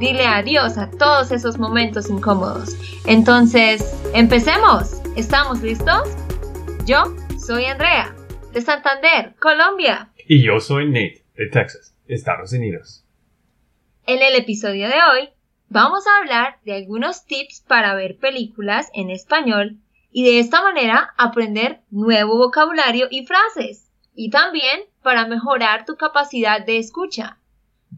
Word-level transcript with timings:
Dile 0.00 0.24
adiós 0.24 0.78
a 0.78 0.90
todos 0.90 1.30
esos 1.30 1.58
momentos 1.58 2.08
incómodos. 2.08 2.74
Entonces, 3.04 3.94
empecemos. 4.14 4.98
¿Estamos 5.14 5.60
listos? 5.60 6.08
Yo 6.86 7.14
soy 7.38 7.66
Andrea, 7.66 8.16
de 8.54 8.62
Santander, 8.62 9.34
Colombia. 9.38 10.08
Y 10.26 10.42
yo 10.42 10.58
soy 10.58 10.86
Nate, 10.86 11.22
de 11.34 11.48
Texas, 11.48 11.94
Estados 12.08 12.54
Unidos. 12.54 13.04
En 14.06 14.22
el 14.22 14.36
episodio 14.36 14.88
de 14.88 14.94
hoy, 14.94 15.28
vamos 15.68 16.06
a 16.06 16.22
hablar 16.22 16.60
de 16.64 16.76
algunos 16.76 17.26
tips 17.26 17.62
para 17.68 17.94
ver 17.94 18.16
películas 18.16 18.88
en 18.94 19.10
español 19.10 19.76
y 20.10 20.24
de 20.24 20.40
esta 20.40 20.62
manera 20.62 21.12
aprender 21.18 21.82
nuevo 21.90 22.38
vocabulario 22.38 23.08
y 23.10 23.26
frases. 23.26 23.90
Y 24.14 24.30
también 24.30 24.80
para 25.02 25.26
mejorar 25.26 25.84
tu 25.84 25.96
capacidad 25.96 26.64
de 26.64 26.78
escucha. 26.78 27.36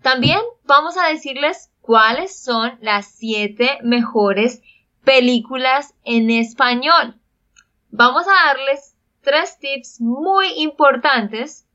También 0.03 0.41
vamos 0.64 0.97
a 0.98 1.06
decirles 1.06 1.72
cuáles 1.83 2.34
son 2.42 2.78
las 2.80 3.06
siete 3.06 3.78
mejores 3.83 4.62
películas 5.05 5.94
en 6.05 6.30
español. 6.30 7.16
Vamos 7.91 8.27
a 8.27 8.47
darles 8.47 8.97
tres 9.20 9.58
tips 9.58 10.00
muy 10.00 10.47
importantes 10.56 11.66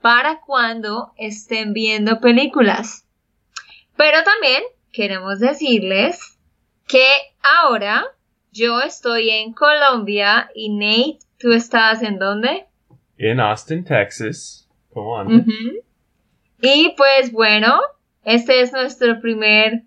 para 0.00 0.40
cuando 0.40 1.12
estén 1.16 1.72
viendo 1.72 2.20
películas. 2.20 3.04
Pero 3.96 4.22
también 4.22 4.62
queremos 4.92 5.40
decirles 5.40 6.38
que 6.86 7.08
ahora 7.42 8.04
yo 8.52 8.80
estoy 8.80 9.30
en 9.30 9.52
Colombia 9.52 10.50
y 10.54 10.68
Nate, 10.70 11.18
¿tú 11.38 11.52
estás 11.52 12.02
en 12.02 12.18
dónde? 12.18 12.66
En 13.18 13.40
Austin, 13.40 13.84
Texas. 13.84 14.68
¿Cómo 14.90 15.18
andas? 15.18 15.46
Y 16.62 16.94
pues 16.96 17.32
bueno, 17.32 17.80
este 18.26 18.60
es 18.60 18.72
nuestro 18.72 19.20
primer 19.20 19.84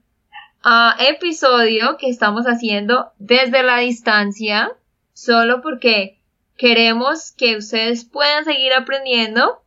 ah, 0.64 0.96
episodio 0.98 1.98
que 1.98 2.10
estamos 2.10 2.46
haciendo 2.46 3.12
desde 3.20 3.64
la 3.64 3.80
distancia, 3.80 4.72
solo 5.12 5.62
porque 5.62 6.22
queremos 6.56 7.34
que 7.34 7.58
ustedes 7.58 8.06
puedan 8.06 8.46
seguir 8.46 8.72
aprendiendo. 8.74 9.62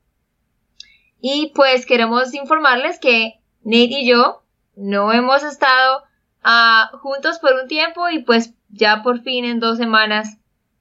Y 1.20 1.52
pues 1.54 1.84
queremos 1.84 2.32
informarles 2.32 2.98
que 2.98 3.34
Nate 3.62 4.00
y 4.00 4.08
yo 4.08 4.42
no 4.74 5.12
hemos 5.12 5.42
estado 5.42 6.04
ah, 6.42 6.92
juntos 6.94 7.38
por 7.40 7.52
un 7.52 7.68
tiempo 7.68 8.08
y 8.08 8.20
pues 8.20 8.54
ya 8.70 9.02
por 9.02 9.20
fin 9.20 9.44
en 9.44 9.60
dos 9.60 9.76
semanas 9.76 10.38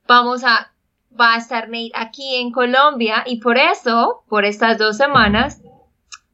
vamos 0.07 0.45
a, 0.45 0.71
va 1.19 1.33
a 1.33 1.37
estar 1.37 1.67
Nate 1.67 1.91
aquí 1.93 2.37
en 2.37 2.53
Colombia 2.53 3.25
y 3.25 3.41
por 3.41 3.57
eso, 3.57 4.23
por 4.29 4.45
estas 4.45 4.77
dos 4.77 4.95
semanas, 4.95 5.61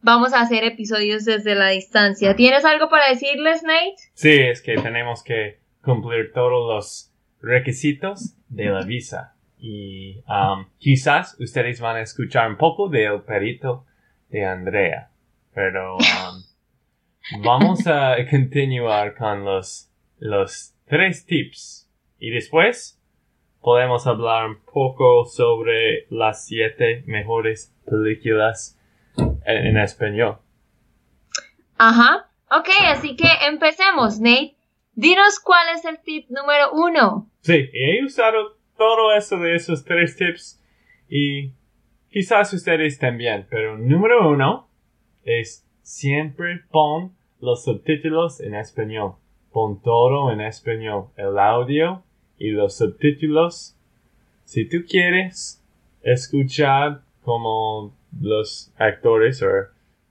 vamos 0.01 0.33
a 0.33 0.41
hacer 0.41 0.63
episodios 0.63 1.25
desde 1.25 1.55
la 1.55 1.69
distancia. 1.69 2.35
¿Tienes 2.35 2.65
algo 2.65 2.89
para 2.89 3.09
decirles, 3.09 3.63
Nate? 3.63 3.95
Sí, 4.13 4.31
es 4.31 4.61
que 4.61 4.75
tenemos 4.75 5.23
que 5.23 5.59
cumplir 5.81 6.31
todos 6.33 6.51
los 6.51 7.13
requisitos 7.41 8.35
de 8.49 8.65
la 8.65 8.83
visa. 8.83 9.35
Y 9.59 10.19
um, 10.27 10.67
quizás 10.77 11.35
ustedes 11.39 11.79
van 11.79 11.97
a 11.97 12.01
escuchar 12.01 12.49
un 12.49 12.57
poco 12.57 12.89
del 12.89 13.21
perito 13.21 13.85
de 14.29 14.45
Andrea. 14.45 15.09
Pero 15.53 15.97
um, 15.97 17.41
vamos 17.43 17.87
a 17.87 18.15
continuar 18.29 19.15
con 19.15 19.45
los, 19.45 19.89
los 20.19 20.73
tres 20.85 21.25
tips. 21.25 21.89
Y 22.19 22.29
después 22.29 23.01
podemos 23.61 24.07
hablar 24.07 24.47
un 24.47 24.59
poco 24.61 25.25
sobre 25.25 26.05
las 26.09 26.45
siete 26.45 27.03
mejores 27.05 27.73
películas 27.85 28.76
en, 29.47 29.77
español. 29.77 30.37
Ajá. 31.77 32.29
Ok, 32.49 32.69
así 32.87 33.15
que 33.15 33.27
empecemos, 33.47 34.19
Nate. 34.19 34.55
Dinos 34.93 35.39
cuál 35.39 35.75
es 35.75 35.85
el 35.85 35.99
tip 36.01 36.29
número 36.29 36.71
uno. 36.73 37.29
Sí, 37.41 37.69
he 37.73 38.03
usado 38.03 38.57
todo 38.77 39.13
eso 39.15 39.37
de 39.37 39.55
esos 39.55 39.83
tres 39.83 40.15
tips 40.15 40.61
y 41.09 41.51
quizás 42.09 42.53
ustedes 42.53 42.97
también, 42.99 43.45
pero 43.49 43.77
número 43.77 44.29
uno 44.29 44.69
es 45.23 45.65
siempre 45.81 46.63
pon 46.71 47.15
los 47.39 47.63
subtítulos 47.63 48.39
en 48.39 48.55
español. 48.55 49.15
Pon 49.51 49.81
todo 49.81 50.31
en 50.31 50.41
español, 50.41 51.09
el 51.15 51.37
audio 51.37 52.03
y 52.37 52.49
los 52.49 52.77
subtítulos. 52.77 53.75
Si 54.45 54.67
tú 54.67 54.77
quieres 54.87 55.63
escuchar 56.01 57.01
como 57.27 57.93
los 58.21 58.73
actores 58.77 59.43
o 59.43 59.49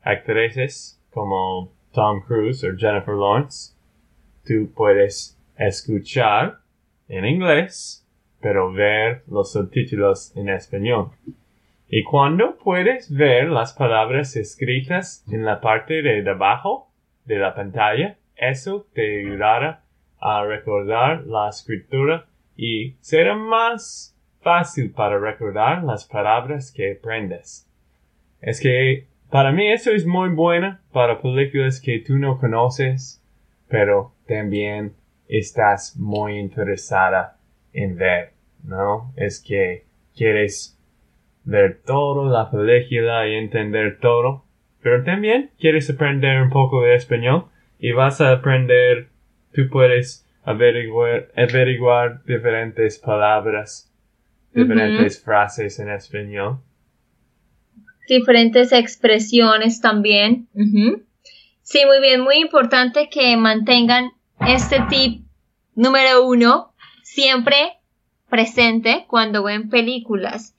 actrices 0.03 1.03
como 1.11 1.73
Tom 1.95 2.21
Cruise 2.21 2.63
o 2.63 2.77
Jennifer 2.77 3.15
Lawrence, 3.15 3.75
tú 4.45 4.71
puedes 4.75 5.41
escuchar 5.57 6.59
en 7.09 7.25
inglés, 7.25 8.07
pero 8.43 8.71
ver 8.71 9.23
los 9.29 9.51
subtítulos 9.51 10.37
en 10.37 10.51
español. 10.51 11.13
Y 11.89 12.05
cuando 12.05 12.59
puedes 12.59 13.11
ver 13.11 13.49
las 13.49 13.73
palabras 13.73 14.37
escritas 14.37 15.25
en 15.33 15.47
la 15.47 15.63
parte 15.63 16.03
de 16.03 16.29
abajo 16.29 16.91
de 17.25 17.39
la 17.39 17.55
pantalla, 17.55 18.19
eso 18.37 18.89
te 18.93 19.21
ayudará 19.21 19.83
a 20.21 20.45
recordar 20.45 21.27
la 21.27 21.49
escritura 21.49 22.27
y 22.59 22.97
será 23.01 23.35
más 23.35 24.16
fácil 24.47 24.93
para 24.93 25.19
recordar 25.19 25.83
las 25.83 26.05
palabras 26.05 26.71
que 26.71 26.93
aprendes. 26.93 27.69
Es 28.41 28.61
que 28.61 29.09
para 29.29 29.51
mí 29.51 29.67
eso 29.73 29.91
es 29.91 30.07
muy 30.07 30.29
bueno 30.29 30.79
para 30.93 31.21
películas 31.21 31.81
que 31.81 31.99
tú 31.99 32.17
no 32.17 32.39
conoces, 32.39 33.21
pero 33.69 34.13
también 34.29 34.93
estás 35.27 35.97
muy 35.97 36.39
interesada 36.39 37.39
en 37.73 37.97
ver, 37.97 38.35
¿no? 38.63 39.13
Es 39.17 39.43
que 39.43 39.85
quieres 40.15 40.79
ver 41.43 41.81
todo 41.85 42.31
la 42.31 42.49
película 42.49 43.27
y 43.27 43.35
entender 43.35 43.99
todo, 43.99 44.45
pero 44.81 45.03
también 45.03 45.51
quieres 45.59 45.91
aprender 45.91 46.41
un 46.41 46.51
poco 46.51 46.83
de 46.83 46.95
español 46.95 47.47
y 47.81 47.91
vas 47.91 48.21
a 48.21 48.31
aprender, 48.31 49.09
tú 49.53 49.63
puedes 49.69 50.25
averiguar, 50.45 51.33
averiguar 51.37 52.23
diferentes 52.23 53.01
palabras, 53.01 53.93
diferentes 54.63 55.23
frases 55.23 55.79
en 55.79 55.91
español 55.91 56.61
diferentes 58.09 58.73
expresiones 58.73 59.81
también. 59.81 60.49
Sí, 61.63 61.81
muy 61.87 62.01
bien, 62.01 62.23
muy 62.23 62.37
importante 62.37 63.09
que 63.11 63.37
mantengan 63.37 64.13
este 64.41 64.81
tip 64.89 65.25
número 65.75 66.27
uno 66.27 66.73
siempre 67.03 67.57
presente 68.29 69.05
cuando 69.09 69.45
ven 69.45 69.69
películas. 69.69 70.55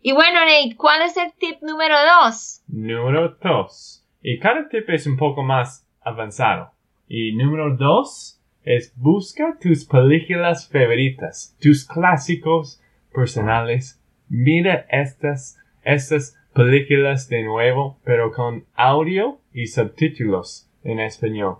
Y 0.00 0.12
bueno, 0.12 0.40
Nate, 0.40 0.76
¿cuál 0.76 1.02
es 1.02 1.16
el 1.16 1.32
tip 1.38 1.60
número 1.62 1.94
dos? 2.22 2.62
Número 2.68 3.36
dos. 3.42 4.04
Y 4.22 4.38
cada 4.38 4.68
tip 4.68 4.88
es 4.90 5.06
un 5.06 5.16
poco 5.16 5.42
más 5.42 5.86
avanzado. 6.00 6.72
Y 7.08 7.32
número 7.32 7.76
dos 7.76 8.40
es 8.64 8.92
busca 8.96 9.56
tus 9.60 9.84
películas 9.84 10.68
favoritas, 10.68 11.56
tus 11.60 11.86
clásicos 11.86 12.80
personales. 13.12 14.02
Mira 14.28 14.86
estas, 14.90 15.58
estas 15.82 16.38
películas 16.54 17.28
de 17.28 17.42
nuevo, 17.44 18.00
pero 18.04 18.32
con 18.32 18.66
audio 18.74 19.40
y 19.52 19.66
subtítulos 19.66 20.70
en 20.82 21.00
español. 21.00 21.58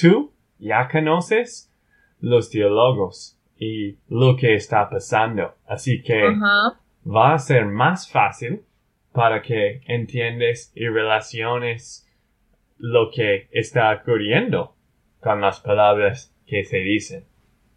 Tú 0.00 0.32
ya 0.58 0.88
conoces 0.88 1.72
los 2.20 2.50
diálogos 2.50 3.38
y 3.58 3.98
lo 4.08 4.36
que 4.36 4.54
está 4.54 4.88
pasando, 4.88 5.54
así 5.66 6.02
que 6.02 6.22
va 7.04 7.34
a 7.34 7.38
ser 7.38 7.66
más 7.66 8.10
fácil 8.10 8.62
para 9.12 9.42
que 9.42 9.80
entiendes 9.86 10.72
y 10.74 10.86
relaciones 10.88 12.08
lo 12.78 13.10
que 13.10 13.48
está 13.50 13.92
ocurriendo 13.92 14.76
con 15.20 15.40
las 15.40 15.60
palabras 15.60 16.34
que 16.46 16.64
se 16.64 16.78
dicen. 16.78 17.24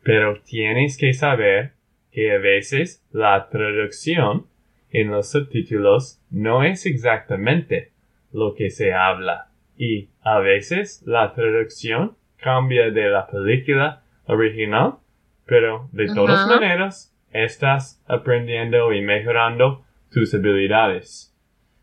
Pero 0.03 0.41
tienes 0.41 0.97
que 0.97 1.13
saber 1.13 1.73
que 2.11 2.33
a 2.33 2.37
veces 2.37 3.03
la 3.11 3.49
traducción 3.49 4.47
en 4.91 5.11
los 5.11 5.31
subtítulos 5.31 6.21
no 6.29 6.63
es 6.63 6.85
exactamente 6.85 7.91
lo 8.33 8.53
que 8.53 8.69
se 8.69 8.93
habla 8.93 9.47
y 9.77 10.09
a 10.21 10.39
veces 10.39 11.03
la 11.05 11.33
traducción 11.33 12.15
cambia 12.37 12.91
de 12.91 13.09
la 13.09 13.27
película 13.27 14.03
original, 14.25 14.95
pero 15.45 15.89
de 15.91 16.07
todas 16.13 16.47
maneras 16.47 17.15
estás 17.31 18.03
aprendiendo 18.07 18.93
y 18.93 19.01
mejorando 19.01 19.83
tus 20.11 20.33
habilidades. 20.33 21.35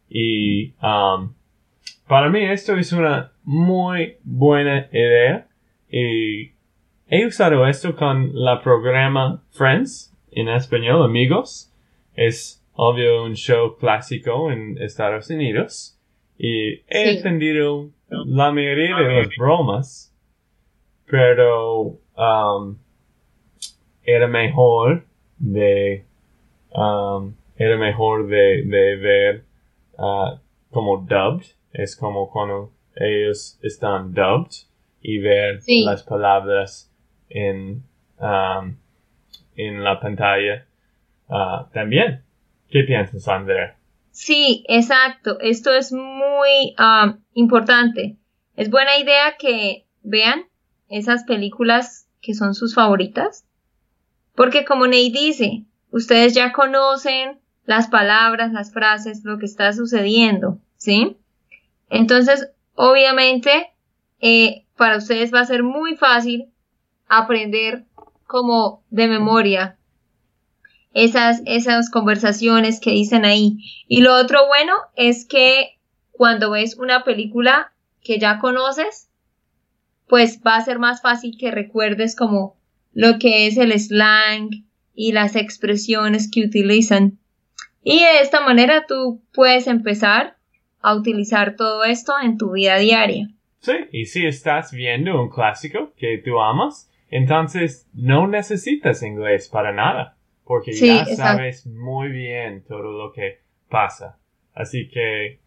Y 0.08 0.75
um, 0.82 1.34
para 2.06 2.28
mí 2.28 2.44
esto 2.44 2.76
es 2.76 2.92
una 2.92 3.32
muy 3.44 4.16
buena 4.22 4.88
idea 4.92 5.48
y 5.90 6.52
he 7.08 7.26
usado 7.26 7.66
esto 7.66 7.96
con 7.96 8.30
la 8.34 8.62
programa 8.62 9.42
Friends 9.50 10.16
en 10.32 10.48
español, 10.48 11.02
amigos. 11.04 11.72
Es 12.14 12.64
obvio 12.75 13.25
un 13.25 13.34
show 13.34 13.76
clásico 13.76 14.50
en 14.50 14.76
Estados 14.80 15.30
Unidos 15.30 15.98
y 16.38 16.75
he 16.88 17.04
Sí. 17.04 17.16
entendido 17.19 17.90
la 18.08 18.52
mayoría 18.52 18.96
de 18.96 19.16
las 19.22 19.28
bromas, 19.36 20.14
pero 21.06 21.98
um, 22.16 22.76
era 24.02 24.26
mejor 24.28 25.04
de 25.38 26.04
um, 26.72 27.34
era 27.56 27.76
mejor 27.76 28.28
de, 28.28 28.62
de 28.64 28.96
ver 28.96 29.44
ah, 29.98 30.40
como 30.70 30.98
dubbed 30.98 31.46
es 31.72 31.96
como 31.96 32.30
cuando 32.30 32.70
ellos 32.96 33.58
están 33.62 34.12
dubbed 34.14 34.52
y 35.02 35.19
ver 35.19 35.60
Sí. 35.62 35.84
las 35.84 36.02
palabras 36.02 36.90
en 37.28 37.82
um, 38.20 38.76
en 39.58 39.84
la 39.84 40.00
pantalla 40.00 40.66
ah, 41.28 41.69
también 41.75 42.22
¿qué 42.70 42.84
piensas 42.84 43.28
Andrea? 43.28 43.76
Sí, 44.10 44.64
exacto. 44.69 45.38
Esto 45.40 45.72
es 45.72 45.93
muy 45.93 46.75
ah, 46.76 47.19
importante. 47.34 48.16
Es 48.56 48.70
buena 48.70 48.99
idea 48.99 49.37
que 49.38 49.87
vean 50.02 50.46
esas 50.88 51.25
películas 51.25 52.08
que 52.20 52.34
son 52.34 52.55
sus 52.55 52.75
favoritas. 52.75 53.46
Porque 54.34 54.64
como 54.64 54.87
Ney 54.87 55.10
dice, 55.10 55.64
ustedes 55.90 56.34
ya 56.34 56.52
conocen 56.52 57.38
las 57.64 57.88
palabras, 57.88 58.52
las 58.52 58.72
frases, 58.72 59.25
lo 59.25 59.38
que 59.38 59.46
está 59.46 59.72
sucediendo, 59.72 60.58
¿sí? 60.76 61.16
Entonces, 61.90 62.50
obviamente, 62.75 63.72
eh, 64.20 64.64
para 64.76 64.96
ustedes 64.96 65.32
va 65.34 65.40
a 65.40 65.46
ser 65.46 65.62
muy 65.62 65.96
fácil 65.96 66.46
aprender 67.08 67.84
como 68.28 68.84
de 68.90 69.08
memoria 69.08 69.78
esas, 70.92 71.42
esas 71.46 71.90
conversaciones 71.90 72.78
que 72.78 72.90
dicen 72.90 73.25
ahí. 73.25 73.58
Y 73.88 74.02
lo 74.02 74.14
otro 74.14 74.46
bueno 74.46 74.75
es 74.94 75.26
que 75.26 75.78
cuando 76.12 76.50
ves 76.50 76.76
una 76.76 77.04
película 77.04 77.72
que 78.02 78.19
ya 78.19 78.38
conoces, 78.38 79.10
pues 80.06 80.40
va 80.46 80.56
a 80.56 80.64
ser 80.64 80.78
más 80.78 81.00
fácil 81.02 81.36
que 81.38 81.50
recuerdes 81.50 82.14
como 82.14 82.56
lo 82.92 83.19
que 83.19 83.46
es 83.46 83.56
el 83.56 83.72
slang 83.78 84.50
y 84.94 85.12
las 85.12 85.34
expresiones 85.34 86.30
que 86.30 86.44
utilizan. 86.44 87.19
Y 87.82 88.00
de 88.00 88.20
esta 88.20 88.40
manera 88.40 88.84
tú 88.86 89.22
puedes 89.32 89.66
empezar 89.66 90.36
a 90.80 90.94
utilizar 90.94 91.56
todo 91.56 91.84
esto 91.84 92.12
en 92.22 92.36
tu 92.36 92.52
vida 92.52 92.76
diaria. 92.76 93.28
Sí, 93.60 93.72
y 93.92 94.04
si 94.04 94.26
estás 94.26 94.72
viendo 94.72 95.20
un 95.20 95.30
clásico 95.30 95.92
que 95.96 96.20
tú 96.25 96.40
amas, 96.40 96.90
entonces 97.10 97.88
no 97.94 98.26
necesitas 98.28 99.02
inglés 99.02 99.49
para 99.49 99.72
nada, 99.72 100.16
porque 100.44 100.72
Sí, 100.72 100.87
ya 100.88 101.00
exacto. 101.02 101.16
sabes 101.22 101.66
muy 101.66 102.08
bien 102.10 102.62
todo 102.66 102.93
lo 102.93 103.12
que 103.12 103.38
pasa. 103.69 104.19
Así 104.55 104.88
que 104.88 105.38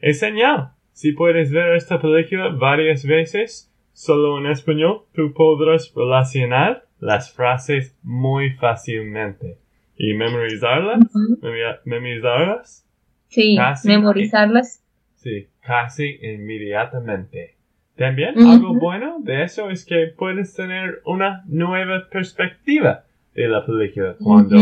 es 0.00 0.18
señal. 0.18 0.72
Si 0.92 1.12
puedes 1.12 1.52
ver 1.52 1.76
esta 1.76 2.00
película 2.00 2.48
varias 2.48 3.04
veces, 3.04 3.72
solo 3.92 4.38
en 4.38 4.46
español, 4.46 5.02
tú 5.12 5.32
podrás 5.32 5.92
relacionar 5.94 6.84
las 7.00 7.32
frases 7.32 7.96
muy 8.02 8.50
fácilmente 8.54 9.58
y 9.96 10.14
memorizarlas. 10.14 10.98
Ujú. 11.00 11.38
memori- 11.40 11.80
memorizarlas 11.84 12.84
Sí, 13.28 13.56
Casi. 13.56 13.88
memorizarlas. 13.88 14.82
Sí, 15.16 15.48
casi 15.60 16.18
inmediatamente. 16.22 17.56
También 17.98 18.38
algo 18.46 18.74
bueno 18.74 19.16
de 19.18 19.42
eso 19.42 19.70
es 19.70 19.84
que 19.84 20.06
puedes 20.16 20.54
tener 20.54 21.02
una 21.04 21.42
nueva 21.46 22.08
perspectiva 22.08 23.02
de 23.34 23.48
la 23.48 23.66
película 23.66 24.14
cuando 24.22 24.56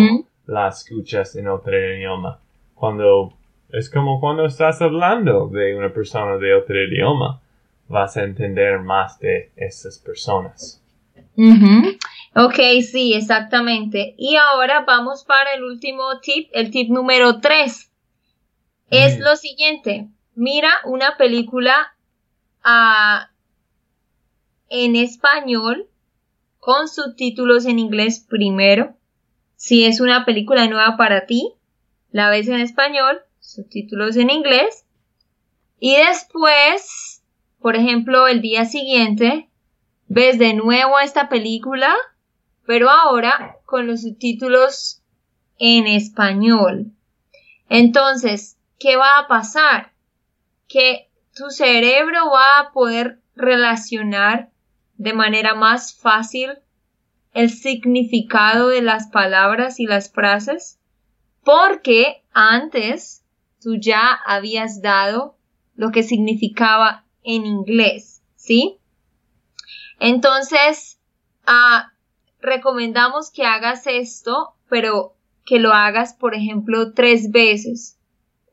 la 0.46 0.68
escuchas 0.68 1.36
en 1.36 1.48
otro 1.48 1.78
idioma. 1.78 2.40
Cuando 2.74 3.34
es 3.68 3.90
como 3.90 4.20
cuando 4.20 4.46
estás 4.46 4.80
hablando 4.80 5.48
de 5.48 5.76
una 5.76 5.92
persona 5.92 6.38
de 6.38 6.54
otro 6.54 6.82
idioma, 6.82 7.42
vas 7.88 8.16
a 8.16 8.24
entender 8.24 8.80
más 8.80 9.20
de 9.20 9.50
esas 9.54 9.98
personas. 9.98 10.82
Ujú. 11.36 11.94
Ok, 12.36 12.58
sí, 12.90 13.12
exactamente. 13.12 14.14
Y 14.16 14.36
ahora 14.36 14.84
vamos 14.86 15.24
para 15.24 15.52
el 15.52 15.62
último 15.62 16.20
tip, 16.22 16.48
el 16.54 16.70
tip 16.70 16.88
número 16.88 17.38
3. 17.40 17.92
Es 18.88 19.20
lo 19.20 19.36
siguiente, 19.36 20.08
mira 20.34 20.70
una 20.86 21.18
película 21.18 21.95
en 24.68 24.96
español 24.96 25.88
con 26.58 26.88
subtítulos 26.88 27.66
en 27.66 27.78
inglés 27.78 28.24
primero. 28.28 28.96
Si 29.54 29.84
es 29.84 30.00
una 30.00 30.24
película 30.24 30.66
nueva 30.66 30.96
para 30.96 31.26
ti, 31.26 31.54
la 32.10 32.28
ves 32.28 32.48
en 32.48 32.60
español, 32.60 33.20
subtítulos 33.40 34.16
en 34.16 34.30
inglés. 34.30 34.84
Y 35.78 35.96
después, 35.96 37.22
por 37.60 37.76
ejemplo, 37.76 38.26
el 38.26 38.40
día 38.40 38.64
siguiente, 38.64 39.48
ves 40.08 40.38
de 40.38 40.54
nuevo 40.54 40.98
esta 40.98 41.28
película, 41.28 41.94
pero 42.66 42.90
ahora 42.90 43.58
con 43.64 43.86
los 43.86 44.02
subtítulos 44.02 45.02
en 45.58 45.86
español. 45.86 46.92
Entonces, 47.68 48.58
¿qué 48.78 48.96
va 48.96 49.18
a 49.18 49.28
pasar? 49.28 49.92
Que 50.68 51.05
tu 51.36 51.50
cerebro 51.50 52.30
va 52.30 52.60
a 52.60 52.72
poder 52.72 53.20
relacionar 53.34 54.50
de 54.96 55.12
manera 55.12 55.54
más 55.54 55.94
fácil 55.94 56.50
el 57.34 57.50
significado 57.50 58.68
de 58.68 58.80
las 58.80 59.08
palabras 59.08 59.78
y 59.78 59.86
las 59.86 60.10
frases 60.10 60.80
porque 61.44 62.24
antes 62.32 63.22
tú 63.60 63.76
ya 63.76 64.18
habías 64.26 64.80
dado 64.80 65.36
lo 65.74 65.90
que 65.90 66.02
significaba 66.02 67.04
en 67.22 67.44
inglés, 67.44 68.22
¿sí? 68.34 68.78
Entonces, 70.00 70.98
ah, 71.46 71.92
recomendamos 72.40 73.30
que 73.30 73.44
hagas 73.44 73.86
esto, 73.86 74.54
pero 74.68 75.14
que 75.44 75.58
lo 75.58 75.72
hagas, 75.72 76.14
por 76.14 76.34
ejemplo, 76.34 76.94
tres 76.94 77.30
veces. 77.30 77.98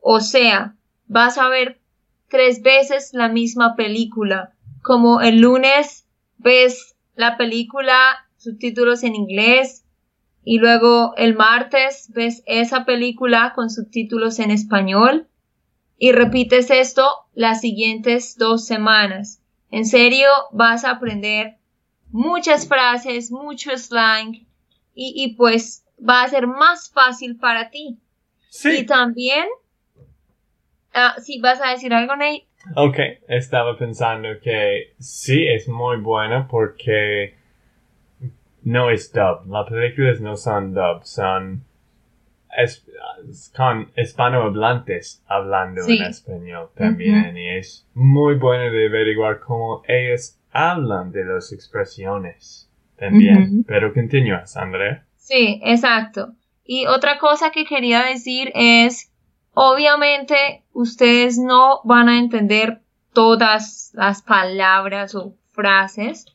O 0.00 0.20
sea, 0.20 0.76
vas 1.06 1.38
a 1.38 1.48
ver 1.48 1.80
tres 2.28 2.62
veces 2.62 3.10
la 3.12 3.28
misma 3.28 3.76
película. 3.76 4.54
Como 4.82 5.20
el 5.20 5.40
lunes 5.40 6.06
ves 6.38 6.96
la 7.14 7.36
película, 7.36 8.26
subtítulos 8.36 9.02
en 9.02 9.14
inglés, 9.14 9.84
y 10.44 10.58
luego 10.58 11.14
el 11.16 11.34
martes 11.34 12.10
ves 12.12 12.42
esa 12.46 12.84
película 12.84 13.52
con 13.54 13.70
subtítulos 13.70 14.38
en 14.38 14.50
español, 14.50 15.28
y 15.96 16.12
repites 16.12 16.70
esto 16.70 17.08
las 17.34 17.60
siguientes 17.60 18.36
dos 18.36 18.66
semanas. 18.66 19.40
En 19.70 19.86
serio, 19.86 20.28
vas 20.52 20.84
a 20.84 20.90
aprender 20.90 21.56
muchas 22.10 22.68
frases, 22.68 23.30
mucho 23.30 23.76
slang, 23.78 24.46
y, 24.94 25.14
y 25.16 25.34
pues 25.36 25.84
va 25.98 26.22
a 26.22 26.28
ser 26.28 26.46
más 26.46 26.90
fácil 26.90 27.36
para 27.38 27.70
ti. 27.70 27.98
Y 27.98 28.00
Sí. 28.50 28.86
también, 28.86 29.46
ah, 30.94 31.14
si 31.20 31.40
vas 31.40 31.60
a 31.60 31.70
decir 31.70 31.92
algo, 31.92 32.16
Nate. 32.16 32.46
Ok, 32.76 32.98
estaba 33.28 33.76
pensando 33.76 34.28
que 34.42 34.94
sí 34.98 35.46
es 35.46 35.68
muy 35.68 35.98
buena 35.98 36.48
porque 36.48 37.34
no 38.62 38.88
es 38.90 39.12
dub. 39.12 39.46
Las 39.50 39.68
películas 39.68 40.20
no 40.20 40.36
son 40.36 40.72
dub, 40.72 41.04
son 41.04 41.64
es, 42.56 42.86
con 43.54 43.90
hispanohablantes 43.96 45.22
hablando 45.26 45.82
Sí. 45.82 45.98
en 45.98 46.04
español 46.04 46.70
también. 46.76 47.36
Y 47.36 47.48
es 47.58 47.86
muy 47.94 48.36
bueno 48.36 48.70
de 48.72 48.86
averiguar 48.86 49.40
cómo 49.40 49.82
ellos 49.86 50.38
hablan 50.52 51.10
de 51.12 51.24
las 51.24 51.52
expresiones 51.52 52.70
también. 52.96 53.42
Ujú. 53.42 53.64
Pero 53.66 53.92
continúas, 53.92 54.56
Andrea. 54.56 55.04
Sí, 55.16 55.60
exacto. 55.64 56.32
Y 56.64 56.86
otra 56.86 57.18
cosa 57.18 57.50
que 57.50 57.64
quería 57.64 58.04
decir 58.04 58.52
es, 58.54 59.10
obviamente, 59.54 60.64
ustedes 60.72 61.38
no 61.38 61.80
van 61.84 62.08
a 62.08 62.18
entender 62.18 62.82
todas 63.12 63.90
las 63.94 64.22
palabras 64.22 65.14
o 65.14 65.34
frases. 65.52 66.26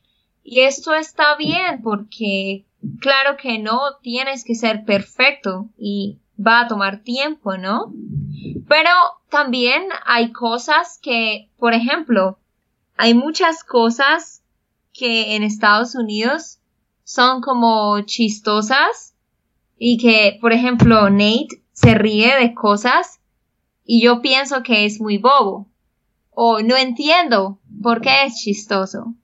Y 0.42 0.60
esto 0.60 0.94
está 0.94 1.36
bien 1.36 1.82
porque, 1.82 2.64
claro 3.00 3.36
que 3.36 3.58
no 3.58 3.80
tienes 4.02 4.44
que 4.44 4.54
ser 4.54 4.84
perfecto 4.84 5.68
y 5.78 6.18
va 6.44 6.60
a 6.60 6.68
tomar 6.68 7.02
tiempo, 7.02 7.56
¿no? 7.56 7.92
Pero 8.68 8.90
también 9.28 9.88
hay 10.06 10.32
cosas 10.32 10.98
que, 11.02 11.50
por 11.58 11.74
ejemplo, 11.74 12.38
hay 12.96 13.14
muchas 13.14 13.62
cosas 13.62 14.42
que 14.92 15.36
en 15.36 15.42
Estados 15.42 15.94
Unidos 15.94 16.58
son 17.04 17.40
como 17.40 18.00
chistosas 18.02 19.14
y 19.78 19.98
que, 19.98 20.38
por 20.40 20.52
ejemplo, 20.52 21.10
Nate 21.10 21.62
se 21.80 21.94
ríe 21.94 22.36
de 22.36 22.54
cosas 22.54 23.20
y 23.84 24.02
yo 24.02 24.20
pienso 24.20 24.62
que 24.62 24.84
es 24.84 25.00
muy 25.00 25.18
bobo 25.18 25.66
o 26.30 26.60
no 26.60 26.76
entiendo 26.76 27.58
por 27.82 28.00
qué 28.00 28.24
es 28.26 28.36
chistoso. 28.36 29.14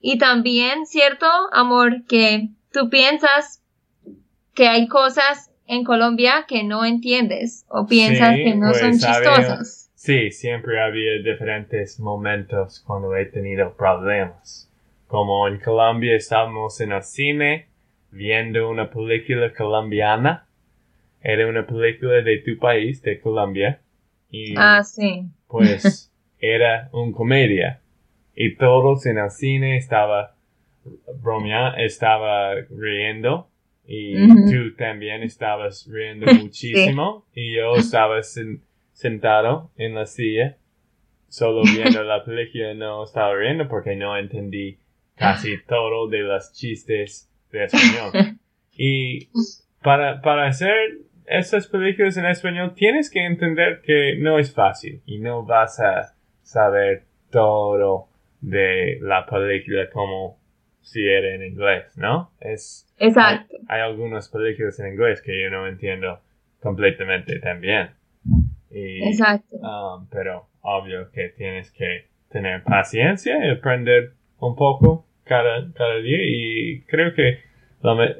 Y 0.00 0.18
también, 0.18 0.86
¿cierto, 0.86 1.26
amor, 1.52 2.04
que 2.08 2.48
tú 2.72 2.90
piensas 2.90 3.62
que 4.54 4.68
hay 4.68 4.88
cosas 4.88 5.50
en 5.66 5.84
Colombia 5.84 6.44
que 6.46 6.64
no 6.64 6.84
entiendes 6.84 7.64
o 7.68 7.86
piensas 7.86 8.36
que 8.36 8.54
no 8.54 8.74
son 8.74 8.90
pues, 8.90 9.04
chistosas? 9.06 9.90
sí, 9.94 10.30
siempre 10.32 10.82
había 10.82 11.12
diferentes 11.22 11.98
momentos 12.00 12.82
cuando 12.86 13.14
he 13.16 13.26
tenido 13.26 13.72
problemas. 13.74 14.68
Como 15.06 15.46
en 15.46 15.60
Colombia 15.60 16.16
estábamos 16.16 16.80
en 16.80 16.92
el 16.92 17.02
cine 17.02 17.68
viendo 18.10 18.68
una 18.68 18.90
película 18.90 19.52
colombiana. 19.52 20.46
Era 21.22 21.46
una 21.46 21.66
película 21.66 22.20
de 22.22 22.38
tu 22.38 22.58
país, 22.58 23.02
de 23.02 23.20
Colombia. 23.20 23.80
Y 24.30 24.54
ah, 24.56 24.82
sí. 24.82 25.24
Pues 25.46 26.12
era 26.38 26.88
un 26.92 27.12
comedia. 27.12 27.80
Y 28.34 28.56
todos 28.56 29.06
en 29.06 29.18
el 29.18 29.30
cine 29.30 29.76
estaba 29.76 30.34
bromea, 31.22 31.74
estaba 31.78 32.54
riendo. 32.70 33.48
Y 33.86 34.14
tú 34.50 34.74
también 34.76 35.22
estabas 35.22 35.86
riendo 35.88 36.32
muchísimo. 36.34 37.26
Y 37.34 37.54
yo 37.54 37.76
estaba 37.76 38.20
sentado 38.92 39.70
en 39.76 39.94
la 39.94 40.06
silla, 40.06 40.56
solo 41.28 41.62
viendo 41.74 42.02
la 42.02 42.24
película. 42.24 42.74
No 42.74 43.04
estaba 43.04 43.34
riendo 43.36 43.68
porque 43.68 43.94
no 43.96 44.16
entendí 44.16 44.78
casi 45.14 45.56
todo 45.66 46.08
de 46.08 46.20
los 46.20 46.52
chistes 46.52 47.30
de 47.52 47.64
español. 47.64 48.38
Y 48.74 49.28
para, 49.82 50.20
para 50.22 50.46
hacer 50.46 51.02
esas 51.26 51.66
películas 51.66 52.16
en 52.16 52.26
español 52.26 52.74
tienes 52.74 53.10
que 53.10 53.24
entender 53.24 53.80
que 53.82 54.16
no 54.18 54.38
es 54.38 54.54
fácil 54.54 55.02
y 55.06 55.18
no 55.18 55.44
vas 55.44 55.80
a 55.80 56.14
saber 56.42 57.04
todo 57.30 58.08
de 58.40 58.98
la 59.00 59.24
película 59.26 59.88
como 59.90 60.38
si 60.80 61.06
era 61.06 61.34
en 61.34 61.44
inglés, 61.44 61.96
¿no? 61.96 62.32
Es, 62.40 62.92
Exacto. 62.98 63.56
Hay, 63.68 63.80
algunas 63.80 64.28
películas 64.28 64.78
en 64.80 64.92
inglés 64.92 65.22
que 65.22 65.42
yo 65.42 65.50
no 65.50 65.66
entiendo 65.66 66.20
completamente 66.60 67.38
también. 67.38 67.90
Exacto. 68.70 69.56
Um, 69.56 70.08
pero 70.08 70.48
obvio 70.60 71.10
que 71.10 71.28
tienes 71.30 71.70
que 71.70 72.06
tener 72.30 72.62
paciencia 72.64 73.44
y 73.44 73.50
aprender 73.50 74.12
un 74.38 74.56
poco 74.56 75.06
cada, 75.24 75.72
cada 75.72 75.96
día 75.98 76.18
y 76.20 76.82
creo 76.82 77.14
que 77.14 77.38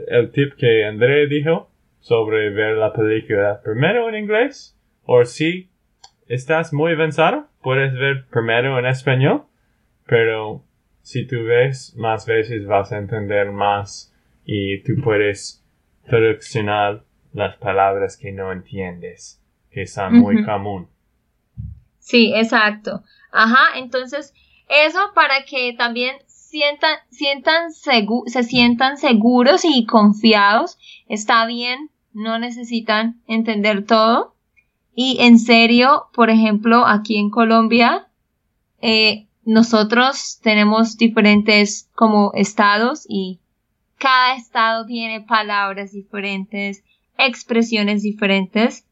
el 0.09 0.30
tip 0.32 0.54
que 0.54 0.85
André 0.85 1.26
dijo 1.26 1.72
sobre 2.02 2.50
ver 2.50 2.76
la 2.76 2.92
película 2.92 3.61
primero 3.64 4.09
en 4.09 4.16
inglés 4.16 4.78
o 5.04 5.25
si 5.25 5.71
estás 6.28 6.73
muy 6.73 6.92
avanzado 6.92 7.47
puedes 7.62 7.94
ver 7.94 8.26
primero 8.28 8.78
en 8.78 8.87
español 8.87 9.44
pero 10.06 10.62
si 11.00 11.26
tú 11.26 11.44
ves 11.44 11.94
más 11.97 12.26
veces 12.26 12.66
vas 12.66 12.92
a 12.92 12.99
entender 12.99 13.50
más 13.50 14.14
y 14.44 14.82
tú 14.82 15.00
puedes 15.02 15.64
traduccionar 16.06 17.04
las 17.32 17.56
palabras 17.56 18.16
que 18.16 18.32
no 18.32 18.52
entiendes 18.52 19.40
que 19.71 19.87
son 19.87 20.18
muy 20.18 20.44
común. 20.44 20.88
Sí, 21.99 22.32
exacto. 22.35 23.02
Ajá, 23.30 23.78
entonces 23.78 24.35
eso 24.68 24.99
para 25.14 25.44
que 25.44 25.75
también 25.78 26.16
sientan, 26.26 26.99
sientan 27.11 27.73
se 27.73 28.42
sientan 28.42 28.99
seguros 28.99 29.64
y 29.64 29.87
confiados, 29.87 30.78
está 31.09 31.47
bien, 31.47 31.90
no 32.12 32.38
necesitan 32.38 33.21
entender 33.26 33.85
todo. 33.85 34.35
Y 34.95 35.19
en 35.21 35.38
serio, 35.38 36.07
por 36.12 36.31
ejemplo, 36.31 36.87
aquí 36.87 37.16
en 37.16 37.31
Colombia, 37.31 38.09
eh, 38.81 39.26
nosotros 39.45 40.38
tenemos 40.42 40.97
diferentes 40.97 41.88
como 41.95 42.33
estados 42.35 43.07
y 43.09 43.40
cada 43.99 44.35
estado 44.35 44.85
tiene 44.87 45.21
palabras 45.21 45.92
diferentes, 45.92 46.85
expresiones 47.19 48.02
diferentes 48.02 48.85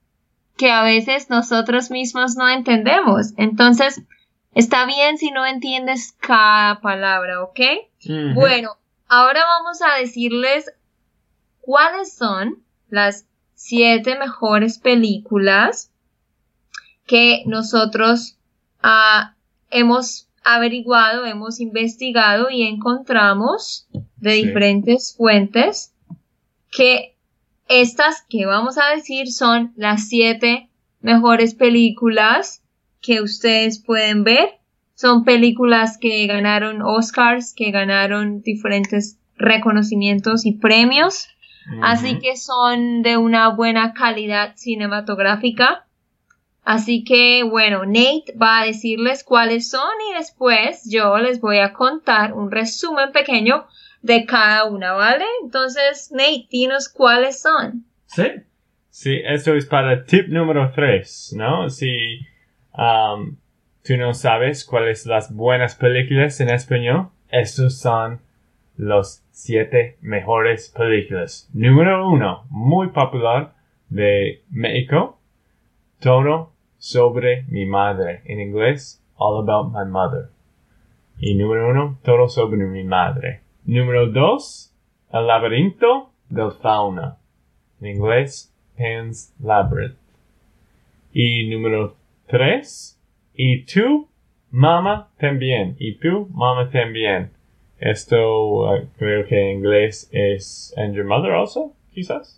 que 0.56 0.70
a 0.70 0.82
veces 0.82 1.30
nosotros 1.30 1.90
mismos 1.90 2.36
no 2.36 2.48
entendemos. 2.48 3.32
Entonces, 3.36 4.02
está 4.54 4.86
bien 4.86 5.18
si 5.18 5.30
no 5.30 5.46
entiendes 5.46 6.14
cada 6.20 6.80
palabra, 6.80 7.42
¿ok? 7.42 7.60
Bueno, 8.34 8.76
ahora 9.08 9.40
vamos 9.44 9.80
a 9.82 9.98
decirles 9.98 10.72
cuáles 11.60 12.14
son 12.14 12.62
las 12.90 13.26
siete 13.54 14.18
mejores 14.18 14.78
películas 14.78 15.90
que 17.06 17.42
nosotros 17.46 18.36
ah, 18.82 19.34
hemos 19.70 20.28
averiguado, 20.44 21.26
hemos 21.26 21.60
investigado 21.60 22.50
y 22.50 22.62
encontramos 22.62 23.86
de 24.16 24.32
diferentes 24.32 25.14
fuentes 25.16 25.92
que 26.70 27.16
estas 27.68 28.24
que 28.28 28.46
vamos 28.46 28.78
a 28.78 28.94
decir 28.94 29.30
son 29.30 29.72
las 29.76 30.08
siete 30.08 30.68
mejores 31.00 31.54
películas 31.54 32.62
que 33.00 33.20
ustedes 33.20 33.78
pueden 33.78 34.24
ver. 34.24 34.58
Son 34.94 35.24
películas 35.24 35.96
que 35.98 36.26
ganaron 36.26 36.82
Oscars, 36.82 37.54
que 37.54 37.70
ganaron 37.70 38.42
diferentes 38.42 39.18
reconocimientos 39.36 40.44
y 40.44 40.52
premios. 40.52 41.28
Así 41.82 42.18
que 42.18 42.36
son 42.36 43.02
de 43.02 43.16
una 43.16 43.48
buena 43.50 43.92
calidad 43.92 44.54
cinematográfica. 44.56 45.86
Así 46.64 47.04
que 47.04 47.42
bueno, 47.42 47.84
Nate 47.84 48.34
va 48.40 48.60
a 48.60 48.64
decirles 48.64 49.24
cuáles 49.24 49.70
son 49.70 49.90
y 50.10 50.18
después 50.18 50.88
yo 50.90 51.18
les 51.18 51.40
voy 51.40 51.58
a 51.58 51.72
contar 51.72 52.32
un 52.32 52.50
resumen 52.50 53.12
pequeño 53.12 53.66
de 54.02 54.24
cada 54.24 54.64
una, 54.64 54.92
¿vale? 54.92 55.24
Entonces, 55.42 56.10
Nate, 56.12 56.46
dinos 56.50 56.88
cuáles 56.88 57.40
son. 57.40 57.84
Sí. 58.06 58.24
Sí, 58.90 59.20
eso 59.24 59.54
es 59.54 59.66
para 59.66 60.04
tip 60.04 60.28
número 60.28 60.72
3, 60.74 61.34
¿no? 61.36 61.70
Si 61.70 62.18
um, 62.76 63.36
tú 63.84 63.96
no 63.96 64.12
sabes 64.14 64.64
cuáles 64.64 65.06
las 65.06 65.32
buenas 65.32 65.76
películas 65.76 66.40
en 66.40 66.50
español, 66.50 67.08
estos 67.30 67.78
son 67.78 68.20
los 68.76 69.19
siete 69.30 69.96
mejores 70.00 70.72
películas. 70.76 71.50
Número 71.54 72.08
uno, 72.08 72.44
muy 72.50 72.88
popular 72.88 73.54
de 73.88 74.42
México, 74.50 75.18
Todo 76.00 76.52
sobre 76.78 77.42
mi 77.48 77.66
madre. 77.66 78.22
En 78.24 78.40
inglés, 78.40 79.04
All 79.16 79.42
About 79.42 79.72
My 79.74 79.90
Mother. 79.90 80.30
Y 81.18 81.34
número 81.34 81.70
uno, 81.70 81.98
Todo 82.02 82.28
sobre 82.28 82.58
mi 82.58 82.84
madre. 82.84 83.42
Número 83.64 84.06
2. 84.06 84.74
El 85.12 85.26
laberinto 85.26 86.10
del 86.28 86.52
fauna. 86.52 87.18
En 87.80 87.88
inglés, 87.88 88.54
Pan's 88.76 89.34
Labyrinth. 89.38 89.98
Y 91.12 91.48
número 91.50 91.94
3. 92.28 92.98
Y 93.34 93.64
tú, 93.64 94.08
mamá 94.50 95.10
también. 95.18 95.76
Y 95.78 95.96
tú, 95.98 96.28
mamá 96.32 96.70
también. 96.70 97.30
Esto 97.80 98.64
uh, 98.64 98.86
creo 98.98 99.26
que 99.26 99.40
en 99.40 99.56
inglés 99.56 100.08
es 100.12 100.74
And 100.76 100.94
Your 100.94 101.06
Mother 101.06 101.32
also, 101.32 101.74
quizás. 101.94 102.36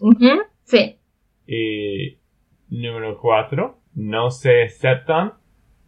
Sí. 0.65 0.97
Y 1.47 2.19
número 2.71 3.19
4. 3.19 3.77
No 3.95 4.31
se 4.31 4.63
aceptan 4.63 5.35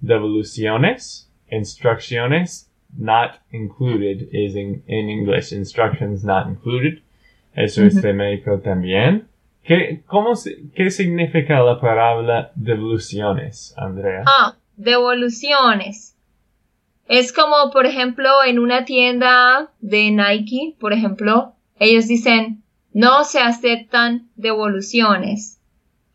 devoluciones, 0.01 1.33
instrucciones 1.51 2.71
not 2.97 3.39
included 3.51 4.29
is 4.33 4.55
in, 4.55 4.83
in 4.87 5.09
English. 5.09 5.53
Instructions 5.53 6.25
not 6.25 6.47
included. 6.47 7.03
Eso 7.57 7.85
es 7.85 8.03
de 8.03 8.13
México 8.13 8.59
también. 8.59 9.29
¿Qué, 9.63 10.03
cómo, 10.07 10.35
¿Qué 10.75 10.91
significa 10.91 11.61
la 11.61 11.81
palabra 11.81 12.53
devoluciones, 12.55 13.73
Andrea? 13.77 14.25
Ah, 14.27 14.57
devoluciones. 14.77 16.14
Es 17.07 17.33
como, 17.33 17.71
por 17.71 17.87
ejemplo, 17.87 18.31
en 18.47 18.59
una 18.59 18.85
tienda 18.85 19.71
de 19.81 20.11
Nike, 20.11 20.77
por 20.81 20.93
ejemplo, 20.93 21.55
ellos 21.79 22.07
dicen, 22.07 22.63
no 22.93 23.25
se 23.25 23.41
aceptan 23.41 24.29
devoluciones. 24.37 25.61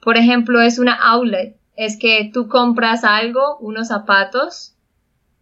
Por 0.02 0.18
ejemplo, 0.18 0.62
es 0.62 0.80
una 0.80 0.96
outlet. 0.96 1.58
Es 1.76 1.98
que 1.98 2.30
tú 2.34 2.48
compras 2.48 3.04
algo, 3.04 3.58
unos 3.60 3.90
zapatos, 3.90 4.76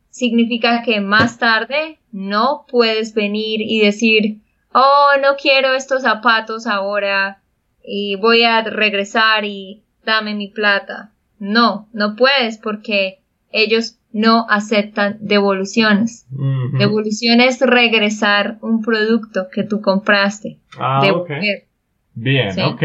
significa 0.09 0.81
que 0.83 0.99
más 0.99 1.37
tarde 1.37 1.99
no 2.11 2.65
puedes 2.69 3.13
venir 3.13 3.61
y 3.61 3.79
decir, 3.79 4.41
oh, 4.73 5.09
no 5.21 5.35
quiero 5.35 5.73
estos 5.73 6.01
zapatos 6.01 6.67
ahora 6.67 7.41
y 7.83 8.15
voy 8.15 8.43
a 8.43 8.61
regresar 8.63 9.45
y 9.45 9.83
dame 10.03 10.33
mi 10.33 10.49
plata. 10.49 11.11
No, 11.39 11.87
no 11.93 12.15
puedes 12.15 12.57
porque 12.57 13.21
ellos 13.51 13.97
no 14.17 14.45
aceptan 14.49 15.17
devoluciones. 15.21 16.25
Ujú. 16.31 16.77
Devolución 16.77 17.39
es 17.41 17.59
regresar 17.61 18.57
un 18.61 18.81
producto 18.81 19.47
que 19.53 19.63
tú 19.63 19.81
compraste. 19.81 20.57
Ah, 20.79 20.99
ok. 20.99 21.27
Devolver. 21.29 21.67
Bien, 22.15 22.51
Sí. 22.51 22.61
ok. 22.61 22.81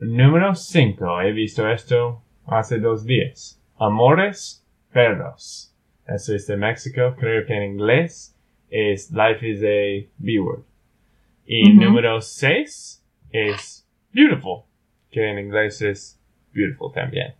Número 0.00 0.54
5. 0.54 1.22
He 1.22 1.32
visto 1.32 1.68
esto 1.70 2.22
hace 2.46 2.78
dos 2.80 3.04
días. 3.06 3.60
Amores 3.78 4.64
Perros. 4.92 5.72
Eso 6.06 6.34
es 6.34 6.46
de 6.46 6.56
México. 6.56 7.14
Creo 7.18 7.46
que 7.46 7.54
en 7.54 7.62
inglés 7.72 8.36
es 8.70 9.10
Life 9.10 9.48
is 9.48 9.62
a 9.62 10.10
B-word. 10.18 10.62
Y 11.46 11.72
número 11.74 12.20
6 12.20 13.04
es 13.30 13.86
Beautiful. 14.12 14.62
Que 15.10 15.30
en 15.30 15.38
inglés 15.38 15.80
es 15.82 16.20
Beautiful 16.52 16.92
también. 16.92 17.34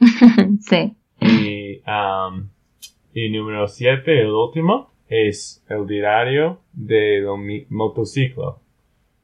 sí. 0.60 0.94
Y, 1.20 1.80
um, 1.88 2.48
y 3.14 3.30
número 3.30 3.66
7, 3.68 4.20
el 4.20 4.30
último, 4.30 4.90
es 5.08 5.64
el 5.68 5.86
diario 5.86 6.60
de 6.72 7.24
motociclo. 7.70 8.60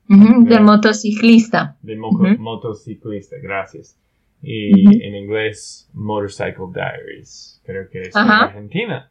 Ujú, 0.09 0.41
Del 0.41 0.49
Bien. 0.49 0.65
motociclista. 0.65 1.77
De 1.83 1.97
mo- 1.97 2.09
Ujú. 2.09 2.37
motociclista, 2.39 3.37
gracias. 3.43 3.97
Y 4.43 4.87
Ujú. 4.89 4.99
en 5.03 5.15
inglés, 5.17 5.91
Motorcycle 5.93 6.67
Diaries. 6.73 7.61
Creo 7.65 7.89
que 7.91 8.01
es 8.03 8.17
en 8.17 8.23
Argentina. 8.31 9.11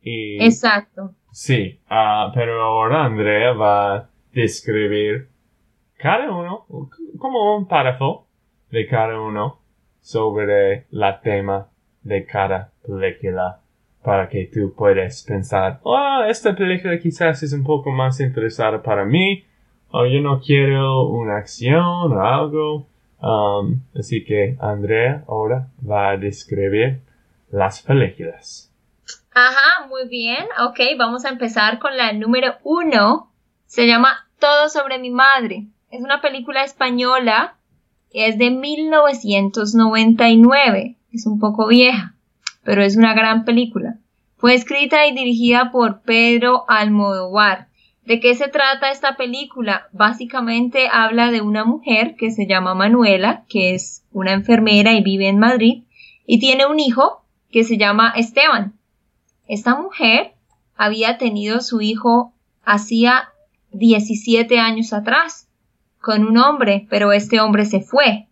Y 0.00 0.42
Exacto. 0.42 1.14
sí, 1.32 1.80
ah, 1.90 2.30
pero 2.34 2.62
ahora 2.62 3.04
Andrea 3.04 3.52
va 3.52 3.96
a 3.96 4.10
describir 4.32 5.28
cada 5.98 6.30
uno, 6.30 6.66
como 7.18 7.56
un 7.56 7.66
párrafo 7.66 8.26
de 8.70 8.86
cada 8.86 9.20
uno, 9.20 9.58
sobre 10.00 10.86
la 10.90 11.20
tema 11.20 11.68
de 12.02 12.24
cada 12.24 12.72
película 12.86 13.60
para 14.02 14.28
que 14.28 14.50
tú 14.52 14.74
puedas 14.74 15.24
pensar, 15.24 15.80
oh, 15.82 16.24
esta 16.28 16.54
película 16.54 16.98
quizás 16.98 17.42
es 17.42 17.52
un 17.52 17.64
poco 17.64 17.90
más 17.90 18.20
interesada 18.20 18.82
para 18.82 19.04
mí, 19.04 19.44
o 19.90 20.06
yo 20.06 20.20
no 20.20 20.40
quiero 20.40 21.08
una 21.08 21.38
acción 21.38 22.12
o 22.12 22.20
algo. 22.20 22.86
Um, 23.20 23.80
así 23.98 24.24
que 24.24 24.56
Andrea 24.60 25.24
ahora 25.26 25.70
va 25.88 26.10
a 26.10 26.16
describir 26.16 27.00
las 27.50 27.82
películas. 27.82 28.72
Ajá, 29.34 29.88
muy 29.88 30.06
bien. 30.08 30.46
Ok, 30.68 30.78
vamos 30.98 31.24
a 31.24 31.30
empezar 31.30 31.78
con 31.78 31.96
la 31.96 32.12
número 32.12 32.56
uno. 32.64 33.32
Se 33.66 33.86
llama 33.86 34.28
Todo 34.38 34.68
sobre 34.68 34.98
mi 34.98 35.10
madre. 35.10 35.68
Es 35.90 36.02
una 36.02 36.20
película 36.20 36.64
española. 36.64 37.56
Es 38.10 38.36
de 38.38 38.50
1999. 38.50 40.96
Es 41.12 41.26
un 41.26 41.38
poco 41.38 41.66
vieja, 41.66 42.14
pero 42.68 42.82
es 42.82 42.98
una 42.98 43.14
gran 43.14 43.46
película. 43.46 43.96
Fue 44.36 44.52
escrita 44.52 45.06
y 45.06 45.14
dirigida 45.14 45.70
por 45.72 46.02
Pedro 46.02 46.66
Almodóvar. 46.68 47.68
¿De 48.04 48.20
qué 48.20 48.34
se 48.34 48.48
trata 48.48 48.90
esta 48.90 49.16
película? 49.16 49.88
Básicamente 49.92 50.86
habla 50.92 51.30
de 51.30 51.40
una 51.40 51.64
mujer 51.64 52.14
que 52.16 52.30
se 52.30 52.46
llama 52.46 52.74
Manuela, 52.74 53.46
que 53.48 53.74
es 53.74 54.04
una 54.12 54.34
enfermera 54.34 54.92
y 54.92 55.02
vive 55.02 55.28
en 55.28 55.38
Madrid, 55.38 55.84
y 56.26 56.40
tiene 56.40 56.66
un 56.66 56.78
hijo 56.78 57.24
que 57.50 57.64
se 57.64 57.78
llama 57.78 58.12
Esteban. 58.14 58.74
Esta 59.46 59.74
mujer 59.74 60.34
había 60.76 61.16
tenido 61.16 61.62
su 61.62 61.80
hijo 61.80 62.34
hacía 62.66 63.30
17 63.72 64.58
años 64.58 64.92
atrás 64.92 65.48
con 66.02 66.26
un 66.26 66.36
hombre, 66.36 66.86
pero 66.90 67.12
este 67.12 67.40
hombre 67.40 67.64
se 67.64 67.80
fue. 67.80 68.26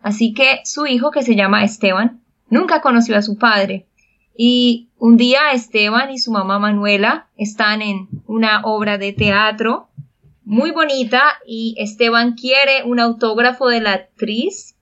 Así 0.00 0.34
que 0.34 0.58
su 0.64 0.88
hijo, 0.88 1.12
que 1.12 1.22
se 1.22 1.36
llama 1.36 1.62
Esteban, 1.62 2.20
nunca 2.50 2.80
conoció 2.82 3.16
a 3.16 3.22
su 3.22 3.38
padre. 3.38 3.86
Y 4.36 4.88
un 4.98 5.16
día 5.16 5.52
Esteban 5.52 6.10
y 6.10 6.18
su 6.18 6.30
mamá 6.30 6.58
Manuela 6.58 7.28
están 7.36 7.80
en 7.80 8.08
una 8.26 8.62
obra 8.64 8.98
de 8.98 9.12
teatro 9.12 9.88
muy 10.44 10.72
bonita 10.72 11.22
y 11.46 11.74
Esteban 11.78 12.34
quiere 12.34 12.82
un 12.84 12.98
autógrafo 12.98 13.68
de 13.68 13.80
la 13.80 13.92
actriz 13.92 14.76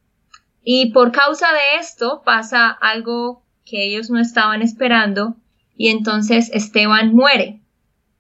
y 0.65 0.93
por 0.93 1.13
causa 1.13 1.49
de 1.53 1.81
esto 1.81 2.23
pasa 2.25 2.71
algo 2.71 3.43
que 3.65 3.85
ellos 3.85 4.11
no 4.11 4.19
estaban 4.19 4.63
esperando 4.63 5.37
y 5.77 5.89
entonces 5.89 6.51
Esteban 6.53 7.15
muere. 7.15 7.61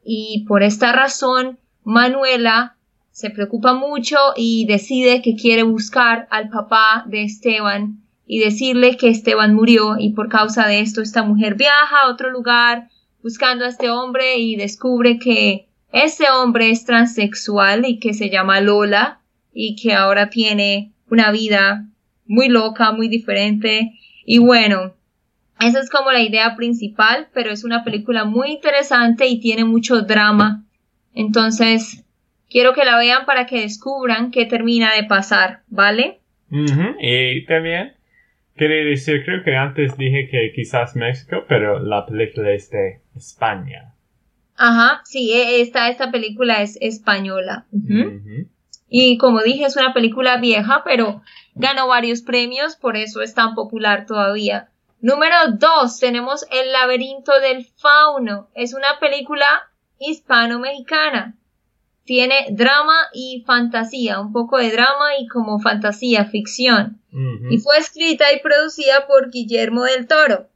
Y 0.04 0.44
por 0.46 0.62
esta 0.62 0.92
razón 0.92 1.58
Manuela 1.84 2.76
se 3.10 3.30
preocupa 3.30 3.72
mucho 3.72 4.16
y 4.36 4.66
decide 4.66 5.22
que 5.22 5.34
quiere 5.34 5.62
buscar 5.62 6.28
al 6.30 6.50
papá 6.50 7.04
de 7.06 7.22
Esteban 7.22 8.02
y 8.30 8.40
decirle 8.40 8.98
que 8.98 9.08
Esteban 9.08 9.54
murió 9.54 9.96
y 9.98 10.10
por 10.10 10.28
causa 10.28 10.68
de 10.68 10.80
esto 10.80 11.00
esta 11.00 11.22
mujer 11.22 11.54
viaja 11.54 12.02
a 12.04 12.10
otro 12.10 12.30
lugar 12.30 12.90
buscando 13.22 13.64
a 13.64 13.68
este 13.68 13.90
hombre 13.90 14.36
y 14.36 14.54
descubre 14.54 15.18
que 15.18 15.66
este 15.92 16.26
hombre 16.30 16.70
es 16.70 16.84
transexual 16.84 17.86
y 17.86 17.98
que 17.98 18.12
se 18.12 18.28
llama 18.28 18.60
Lola 18.60 19.20
y 19.54 19.76
que 19.76 19.94
ahora 19.94 20.28
tiene 20.28 20.92
una 21.10 21.32
vida 21.32 21.86
muy 22.26 22.48
loca, 22.48 22.92
muy 22.92 23.08
diferente 23.08 23.92
y 24.26 24.38
bueno, 24.38 24.92
esa 25.58 25.80
es 25.80 25.88
como 25.88 26.12
la 26.12 26.20
idea 26.20 26.54
principal, 26.54 27.28
pero 27.32 27.50
es 27.50 27.64
una 27.64 27.82
película 27.82 28.24
muy 28.24 28.50
interesante 28.50 29.26
y 29.26 29.40
tiene 29.40 29.64
mucho 29.64 30.02
drama. 30.02 30.64
Entonces, 31.14 32.04
quiero 32.50 32.74
que 32.74 32.84
la 32.84 32.98
vean 32.98 33.24
para 33.24 33.46
que 33.46 33.62
descubran 33.62 34.30
qué 34.30 34.44
termina 34.44 34.94
de 34.94 35.04
pasar, 35.04 35.62
¿vale? 35.68 36.20
Ujú, 36.50 36.94
Y 37.00 37.44
también 37.46 37.97
quería 38.58 38.84
decir, 38.84 39.24
creo 39.24 39.42
que 39.42 39.56
antes 39.56 39.96
dije 39.96 40.28
que 40.28 40.52
quizás 40.54 40.94
México, 40.96 41.44
pero 41.48 41.78
la 41.78 42.04
película 42.04 42.50
es 42.52 42.70
de 42.70 43.00
España. 43.16 43.94
Ajá, 44.56 45.00
sí, 45.04 45.32
e- 45.32 45.62
esta, 45.62 45.88
esta 45.88 46.10
película 46.10 46.60
es 46.62 46.76
española. 46.80 47.66
Y 48.90 49.16
como 49.18 49.40
dije, 49.42 49.64
es 49.64 49.76
una 49.76 49.94
película 49.94 50.38
vieja, 50.38 50.82
pero 50.84 51.22
ganó 51.54 51.88
varios 51.88 52.22
premios, 52.22 52.76
por 52.76 52.96
eso 52.96 53.22
es 53.22 53.34
tan 53.34 53.54
popular 53.54 54.06
todavía. 54.06 54.68
Número 55.00 55.36
dos, 55.52 56.00
tenemos 56.00 56.44
El 56.50 56.72
laberinto 56.72 57.38
del 57.40 57.64
fauno. 57.64 58.48
Es 58.54 58.74
una 58.74 58.98
película 59.00 59.46
hispano-mexicana. 59.98 61.36
Tiene 62.08 62.48
drama 62.52 62.96
y 63.12 63.44
fantasía, 63.46 64.18
un 64.18 64.32
poco 64.32 64.56
de 64.56 64.70
drama 64.70 65.18
y 65.20 65.26
como 65.26 65.60
fantasía, 65.60 66.24
ficción. 66.24 67.02
Y 67.50 67.58
fue 67.58 67.76
escrita 67.76 68.32
y 68.32 68.40
producida 68.40 69.06
por 69.06 69.30
Guillermo 69.30 69.84
del 69.84 70.06
Toro. 70.06 70.48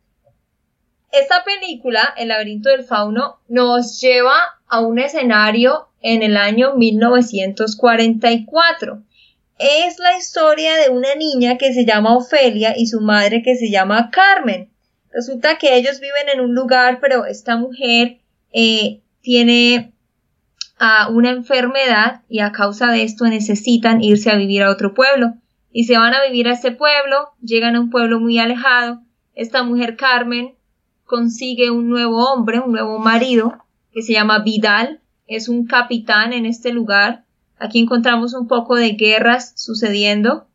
Esta 1.10 1.44
película, 1.44 2.14
El 2.16 2.28
laberinto 2.28 2.70
del 2.70 2.84
fauno, 2.84 3.38
nos 3.48 4.00
lleva 4.00 4.32
a 4.66 4.80
un 4.80 4.98
escenario 4.98 5.88
en 6.00 6.22
el 6.22 6.38
año 6.38 6.72
1944. 6.74 9.02
Es 9.58 9.98
la 9.98 10.16
historia 10.16 10.74
de 10.76 10.88
una 10.88 11.14
niña 11.16 11.58
que 11.58 11.74
se 11.74 11.84
llama 11.84 12.16
Ofelia 12.16 12.72
y 12.78 12.86
su 12.86 13.02
madre 13.02 13.42
que 13.42 13.56
se 13.56 13.70
llama 13.70 14.08
Carmen. 14.10 14.70
Resulta 15.10 15.58
que 15.58 15.76
ellos 15.76 16.00
viven 16.00 16.30
en 16.32 16.40
un 16.40 16.54
lugar, 16.54 16.98
pero 17.02 17.26
esta 17.26 17.58
mujer 17.58 18.20
eh, 18.54 19.02
tiene 19.20 19.91
ah, 20.82 21.08
una 21.10 21.30
enfermedad 21.30 22.22
y 22.28 22.40
a 22.40 22.52
causa 22.52 22.90
de 22.90 23.04
esto 23.04 23.24
necesitan 23.26 24.02
irse 24.02 24.30
a 24.30 24.36
vivir 24.36 24.62
a 24.62 24.70
otro 24.70 24.94
pueblo. 24.94 25.34
Y 25.72 25.84
se 25.84 25.96
van 25.96 26.12
a 26.12 26.24
vivir 26.24 26.48
a 26.48 26.52
este 26.52 26.72
pueblo, 26.72 27.28
llegan 27.40 27.76
a 27.76 27.80
un 27.80 27.90
pueblo 27.90 28.20
muy 28.20 28.38
alejado. 28.38 29.00
Esta 29.34 29.62
mujer 29.62 29.96
Carmen 29.96 30.54
consigue 31.04 31.70
un 31.70 31.88
nuevo 31.88 32.24
hombre, 32.24 32.58
un 32.58 32.72
nuevo 32.72 32.98
marido, 32.98 33.58
que 33.92 34.02
se 34.02 34.12
llama 34.12 34.40
Vidal, 34.40 35.00
es 35.26 35.48
un 35.48 35.66
capitán 35.66 36.32
en 36.32 36.46
este 36.46 36.72
lugar. 36.72 37.24
Aquí 37.58 37.78
encontramos 37.78 38.34
un 38.34 38.48
poco 38.48 38.76
de 38.76 38.92
guerras 38.92 39.52
sucediendo. 39.56 40.46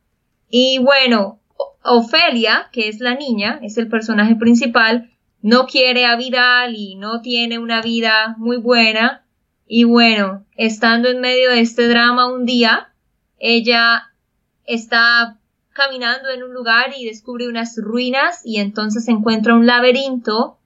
Y 0.49 0.79
bueno, 0.79 1.39
Ofelia, 1.83 2.69
que 2.71 2.89
es 2.89 2.99
la 2.99 3.15
niña, 3.15 3.59
es 3.63 3.77
el 3.77 3.87
personaje 3.87 4.35
principal, 4.35 5.09
no 5.41 5.67
quiere 5.67 6.05
a 6.05 6.15
Vidal 6.15 6.75
y 6.75 6.95
no 6.95 7.21
tiene 7.21 7.59
una 7.59 7.81
vida 7.81 8.35
muy 8.37 8.57
buena. 8.57 9.25
Y 9.67 9.83
bueno, 9.83 10.45
estando 10.55 11.09
en 11.09 11.19
medio 11.19 11.49
de 11.49 11.59
este 11.59 11.87
drama 11.87 12.31
un 12.31 12.45
día, 12.45 12.93
ella 13.37 14.13
está 14.65 15.37
caminando 15.73 16.29
en 16.29 16.43
un 16.43 16.53
lugar 16.53 16.93
y 16.97 17.05
descubre 17.05 17.47
unas 17.47 17.77
ruinas 17.77 18.41
y 18.43 18.57
entonces 18.57 19.07
encuentra 19.07 19.53
un 19.53 19.67
laberinto 19.67 20.57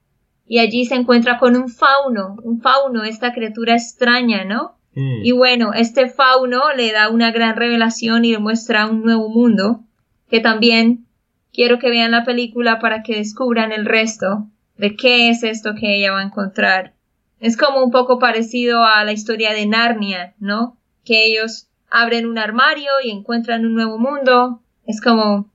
y 0.46 0.58
allí 0.58 0.84
se 0.86 0.94
encuentra 0.94 1.38
con 1.38 1.56
un 1.56 1.68
fauno, 1.68 2.36
un 2.42 2.60
fauno, 2.60 3.04
esta 3.04 3.32
criatura 3.32 3.74
extraña, 3.74 4.44
¿no? 4.44 4.76
Mm. 4.94 5.24
Y 5.24 5.32
bueno, 5.32 5.72
este 5.74 6.08
fauno 6.08 6.60
le 6.76 6.92
da 6.92 7.08
una 7.08 7.30
gran 7.30 7.56
revelación 7.56 8.24
y 8.24 8.32
le 8.32 8.38
muestra 8.38 8.86
un 8.86 9.02
nuevo 9.02 9.28
mundo, 9.28 9.80
que 10.28 10.40
también 10.40 11.06
quiero 11.52 11.78
que 11.78 11.90
vean 11.90 12.10
la 12.10 12.24
película 12.24 12.78
para 12.78 13.02
que 13.02 13.16
descubran 13.16 13.72
el 13.72 13.84
resto 13.84 14.46
de 14.76 14.96
qué 14.96 15.30
es 15.30 15.42
esto 15.42 15.74
que 15.74 15.96
ella 15.96 16.12
va 16.12 16.20
a 16.20 16.24
encontrar. 16.24 16.94
Es 17.42 17.56
como 17.56 17.82
un 17.84 17.90
poco 17.90 18.18
parecido 18.18 18.84
a 18.84 19.04
la 19.04 19.12
historia 19.12 19.52
de 19.52 19.66
Narnia, 19.66 20.34
¿no? 20.38 20.78
Que 21.04 21.26
ellos 21.26 21.66
abren 21.90 22.26
un 22.26 22.38
armario 22.38 22.90
y 23.04 23.10
encuentran 23.10 23.66
un 23.66 23.74
nuevo 23.74 23.98
mundo. 23.98 24.60
Es 24.86 25.00
como 25.00 25.50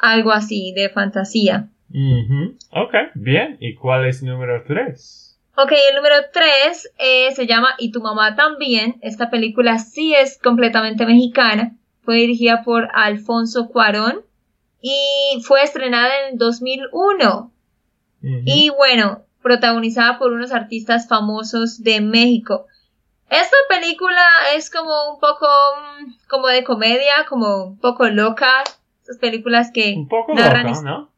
algo 0.00 0.32
así 0.32 0.72
de 0.74 0.88
fantasía. 0.88 1.68
Ujú. 1.90 2.56
Ok, 2.70 2.94
bien. 3.14 3.58
¿Y 3.60 3.74
cuál 3.74 4.06
es 4.06 4.22
número 4.22 4.64
tres? 4.66 5.38
Ok, 5.54 5.72
el 5.90 5.96
número 5.96 6.14
3 6.32 6.92
se 7.36 7.46
llama 7.46 7.74
Y 7.78 7.92
tu 7.92 8.00
mamá 8.00 8.34
también. 8.34 8.96
Esta 9.02 9.28
película 9.28 9.78
sí 9.78 10.14
es 10.14 10.38
completamente 10.38 11.04
mexicana. 11.04 11.76
Fue 12.00 12.16
dirigida 12.16 12.62
por 12.64 12.88
Alfonso 12.94 13.68
Cuarón 13.68 14.22
y 14.80 15.42
fue 15.42 15.62
estrenada 15.62 16.08
en 16.22 16.32
el 16.32 16.38
2001. 16.38 17.52
Ujú. 18.22 18.42
Y 18.46 18.70
bueno, 18.70 19.24
protagonizada 19.42 20.18
por 20.18 20.32
unos 20.32 20.52
artistas 20.52 21.08
famosos 21.08 21.82
de 21.82 22.00
México. 22.00 22.66
Esta 23.28 23.56
película 23.68 24.20
es 24.54 24.70
como 24.70 25.12
un 25.12 25.20
poco 25.20 25.46
mm, 26.00 26.12
como 26.28 26.48
de 26.48 26.64
comedia, 26.64 27.26
como 27.28 27.64
un 27.64 27.78
poco 27.78 28.08
loca. 28.08 28.62
Esas 29.02 29.18
películas 29.18 29.70
que 29.72 29.94
Un 29.96 30.08
poco 30.08 30.34
narran 30.34 30.68
his- 30.68 30.82
¿no? 30.82 31.10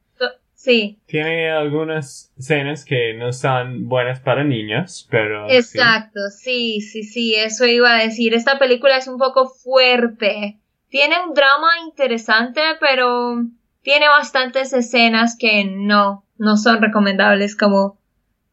Sí, 0.64 0.98
Tiene 1.04 1.50
algunas 1.50 2.32
escenas 2.38 2.86
que 2.86 3.12
no 3.12 3.34
son 3.34 3.86
buenas 3.86 4.20
para 4.20 4.44
niños, 4.44 5.06
pero... 5.10 5.46
sí. 5.50 5.56
exacto, 5.56 6.20
sí, 6.30 6.80
sí, 6.80 7.02
sí, 7.02 7.34
eso 7.34 7.66
iba 7.66 7.92
a 7.94 8.02
decir. 8.02 8.32
Esta 8.32 8.58
película 8.58 8.96
es 8.96 9.06
un 9.06 9.18
poco 9.18 9.46
fuerte. 9.46 10.58
Tiene 10.88 11.16
un 11.20 11.34
drama 11.34 11.68
interesante, 11.86 12.62
pero 12.80 13.42
tiene 13.82 14.08
bastantes 14.08 14.72
escenas 14.72 15.36
que 15.38 15.66
no, 15.66 16.24
no 16.38 16.56
son 16.56 16.80
recomendables 16.80 17.56
como 17.56 17.98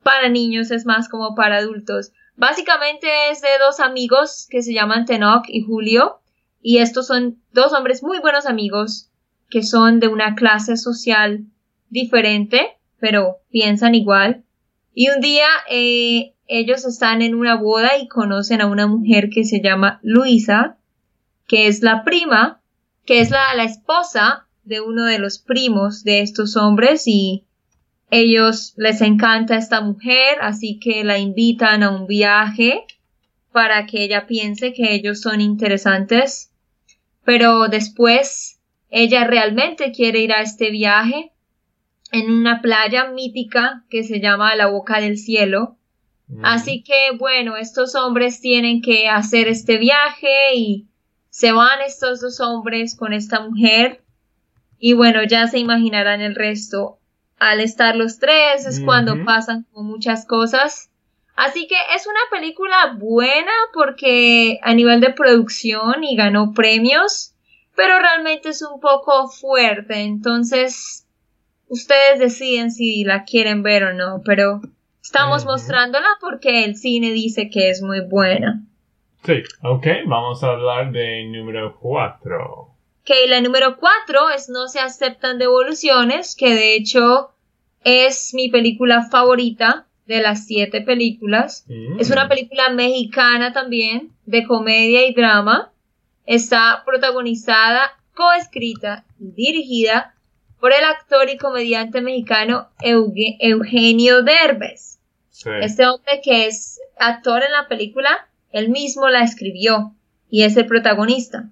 para 0.03 0.29
niños, 0.29 0.71
es 0.71 0.85
más 0.85 1.09
como 1.09 1.35
para 1.35 1.57
adultos. 1.57 2.11
Básicamente 2.35 3.07
es 3.29 3.41
de 3.41 3.49
dos 3.59 3.79
amigos 3.79 4.47
que 4.49 4.61
se 4.61 4.73
llaman 4.73 5.05
Tenoch 5.05 5.45
y 5.47 5.61
Julio, 5.61 6.19
y 6.61 6.77
estos 6.77 7.07
son 7.07 7.41
dos 7.53 7.73
hombres 7.73 8.03
muy 8.03 8.19
buenos 8.19 8.45
amigos 8.45 9.09
que 9.49 9.63
son 9.63 9.99
de 9.99 10.07
una 10.07 10.35
clase 10.35 10.77
social 10.77 11.45
diferente, 11.89 12.77
pero 12.99 13.37
piensan 13.51 13.95
igual. 13.95 14.43
Y 14.93 15.09
un 15.09 15.21
día 15.21 15.47
eh, 15.69 16.33
ellos 16.47 16.85
están 16.85 17.21
en 17.21 17.35
una 17.35 17.55
boda 17.55 17.97
y 17.97 18.07
conocen 18.07 18.61
a 18.61 18.67
una 18.67 18.87
mujer 18.87 19.29
que 19.29 19.43
se 19.43 19.61
llama 19.61 19.99
Luisa, 20.03 20.77
que 21.47 21.67
es 21.67 21.81
la 21.81 22.03
prima, 22.03 22.61
que 23.05 23.19
es 23.19 23.29
la, 23.29 23.53
la 23.55 23.63
esposa 23.63 24.47
de 24.63 24.81
uno 24.81 25.05
de 25.05 25.19
los 25.19 25.39
primos 25.39 26.03
de 26.03 26.21
estos 26.21 26.55
hombres 26.55 27.03
y 27.07 27.45
ellos 28.11 28.73
les 28.75 29.01
encanta 29.01 29.55
esta 29.55 29.79
mujer, 29.81 30.37
así 30.41 30.79
que 30.79 31.03
la 31.05 31.17
invitan 31.17 31.81
a 31.81 31.89
un 31.89 32.07
viaje 32.07 32.85
para 33.53 33.85
que 33.85 34.03
ella 34.03 34.27
piense 34.27 34.73
que 34.73 34.93
ellos 34.93 35.21
son 35.21 35.39
interesantes. 35.39 36.51
Pero 37.23 37.69
después 37.69 38.59
ella 38.89 39.23
realmente 39.23 39.93
quiere 39.93 40.19
ir 40.19 40.33
a 40.33 40.41
este 40.41 40.71
viaje 40.71 41.31
en 42.11 42.29
una 42.29 42.61
playa 42.61 43.05
mítica 43.11 43.85
que 43.89 44.03
se 44.03 44.19
llama 44.19 44.55
la 44.55 44.67
Boca 44.67 44.99
del 44.99 45.17
Cielo. 45.17 45.77
Así 46.43 46.83
que 46.83 47.17
bueno, 47.17 47.57
estos 47.57 47.95
hombres 47.95 48.39
tienen 48.39 48.81
que 48.81 49.09
hacer 49.09 49.47
este 49.47 49.77
viaje 49.77 50.55
y 50.55 50.87
se 51.29 51.51
van 51.51 51.81
estos 51.85 52.21
dos 52.21 52.39
hombres 52.39 52.95
con 52.95 53.11
esta 53.11 53.41
mujer 53.41 54.03
y 54.79 54.93
bueno, 54.93 55.23
ya 55.23 55.47
se 55.47 55.59
imaginarán 55.59 56.21
el 56.21 56.35
resto 56.35 57.00
al 57.41 57.59
estar 57.59 57.95
los 57.95 58.19
tres, 58.19 58.67
es 58.67 58.81
cuando 58.81 59.25
pasan 59.25 59.65
muchas 59.73 60.27
cosas. 60.27 60.91
Así 61.35 61.67
que 61.67 61.75
es 61.95 62.05
una 62.05 62.19
película 62.29 62.95
buena 62.99 63.51
porque 63.73 64.59
a 64.61 64.75
nivel 64.75 65.01
de 65.01 65.11
producción 65.11 66.03
y 66.03 66.15
ganó 66.15 66.53
premios, 66.53 67.33
pero 67.75 67.97
realmente 67.97 68.49
es 68.49 68.61
un 68.61 68.79
poco 68.79 69.27
fuerte, 69.27 70.01
entonces 70.01 71.07
ustedes 71.67 72.19
deciden 72.19 72.69
si 72.69 73.03
la 73.05 73.23
quieren 73.23 73.63
ver 73.63 73.85
o 73.85 73.93
no, 73.93 74.21
pero 74.23 74.61
estamos 75.01 75.43
mostrándola 75.43 76.09
porque 76.19 76.63
el 76.63 76.75
cine 76.75 77.09
dice 77.09 77.49
que 77.49 77.71
es 77.71 77.81
muy 77.81 78.01
buena. 78.01 78.61
Sí, 79.23 79.41
ok, 79.63 79.87
vamos 80.05 80.43
a 80.43 80.51
hablar 80.51 80.91
de 80.91 81.25
número 81.25 81.75
4. 81.79 82.70
Que 83.03 83.27
la 83.27 83.41
número 83.41 83.77
cuatro 83.77 84.29
es 84.29 84.49
No 84.49 84.67
se 84.67 84.79
aceptan 84.79 85.39
devoluciones, 85.39 86.35
que 86.35 86.53
de 86.53 86.75
hecho 86.75 87.31
es 87.83 88.33
mi 88.33 88.49
película 88.49 89.07
favorita 89.09 89.87
de 90.05 90.21
las 90.21 90.45
siete 90.45 90.81
películas. 90.81 91.65
Mm. 91.67 91.99
Es 91.99 92.09
una 92.09 92.27
película 92.27 92.69
mexicana 92.69 93.53
también, 93.53 94.11
de 94.25 94.45
comedia 94.45 95.07
y 95.07 95.13
drama. 95.13 95.71
Está 96.25 96.83
protagonizada, 96.85 97.97
coescrita 98.13 99.05
y 99.19 99.31
dirigida 99.31 100.15
por 100.59 100.73
el 100.73 100.83
actor 100.83 101.29
y 101.29 101.37
comediante 101.37 102.01
mexicano 102.01 102.69
Eugenio 102.79 104.21
Derbez. 104.21 104.99
Este 105.61 105.87
hombre 105.87 106.21
que 106.23 106.45
es 106.45 106.79
actor 106.99 107.41
en 107.41 107.51
la 107.51 107.67
película, 107.67 108.29
él 108.51 108.69
mismo 108.69 109.09
la 109.09 109.23
escribió 109.23 109.95
y 110.29 110.43
es 110.43 110.55
el 110.55 110.67
protagonista. 110.67 111.49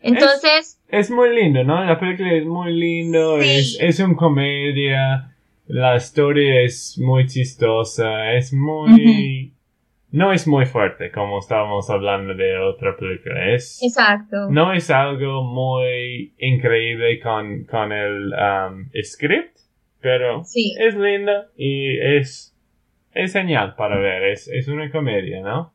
Entonces, 0.00 0.80
Es 0.88 1.10
muy 1.10 1.34
lindo, 1.34 1.62
¿no? 1.64 1.84
La 1.84 1.98
película 2.00 2.32
es 2.32 2.44
muy 2.46 2.72
lindo, 2.72 3.40
Sí. 3.40 3.48
es, 3.50 3.78
es 3.80 4.00
una 4.00 4.16
comedia, 4.16 5.34
la 5.66 5.96
historia 5.96 6.62
es 6.62 6.98
muy 6.98 7.26
chistosa, 7.26 8.32
es 8.32 8.52
muy... 8.52 9.52
No 10.12 10.32
es 10.32 10.48
muy 10.48 10.66
fuerte, 10.66 11.12
como 11.12 11.38
estábamos 11.38 11.88
hablando 11.88 12.34
de 12.34 12.58
otra 12.58 12.96
película. 12.96 13.54
Es, 13.54 13.80
exacto. 13.80 14.48
no 14.50 14.72
es 14.72 14.90
algo 14.90 15.44
muy 15.44 16.34
increíble 16.38 17.20
con, 17.20 17.62
con 17.66 17.92
el 17.92 18.32
um, 18.32 18.90
script, 19.04 19.56
pero 20.00 20.42
Sí. 20.42 20.74
es 20.80 20.96
linda 20.96 21.46
y 21.56 21.96
es, 22.00 22.56
es 23.14 23.32
genial 23.34 23.76
para 23.76 23.98
ver. 24.00 24.24
Es, 24.24 24.48
es 24.48 24.66
una 24.66 24.90
comedia, 24.90 25.42
¿no? 25.42 25.72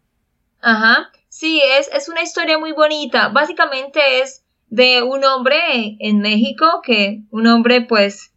Ajá. 0.61 1.11
Sí, 1.37 1.61
es, 1.77 1.89
es 1.91 2.07
una 2.07 2.23
historia 2.23 2.57
muy 2.57 2.71
bonita. 2.71 3.27
Básicamente 3.27 4.21
es 4.21 4.45
de 4.69 5.03
un 5.03 5.25
hombre 5.25 5.97
en 5.99 6.19
México 6.19 6.65
que, 6.81 7.23
un 7.29 7.45
hombre 7.47 7.81
pues 7.81 8.31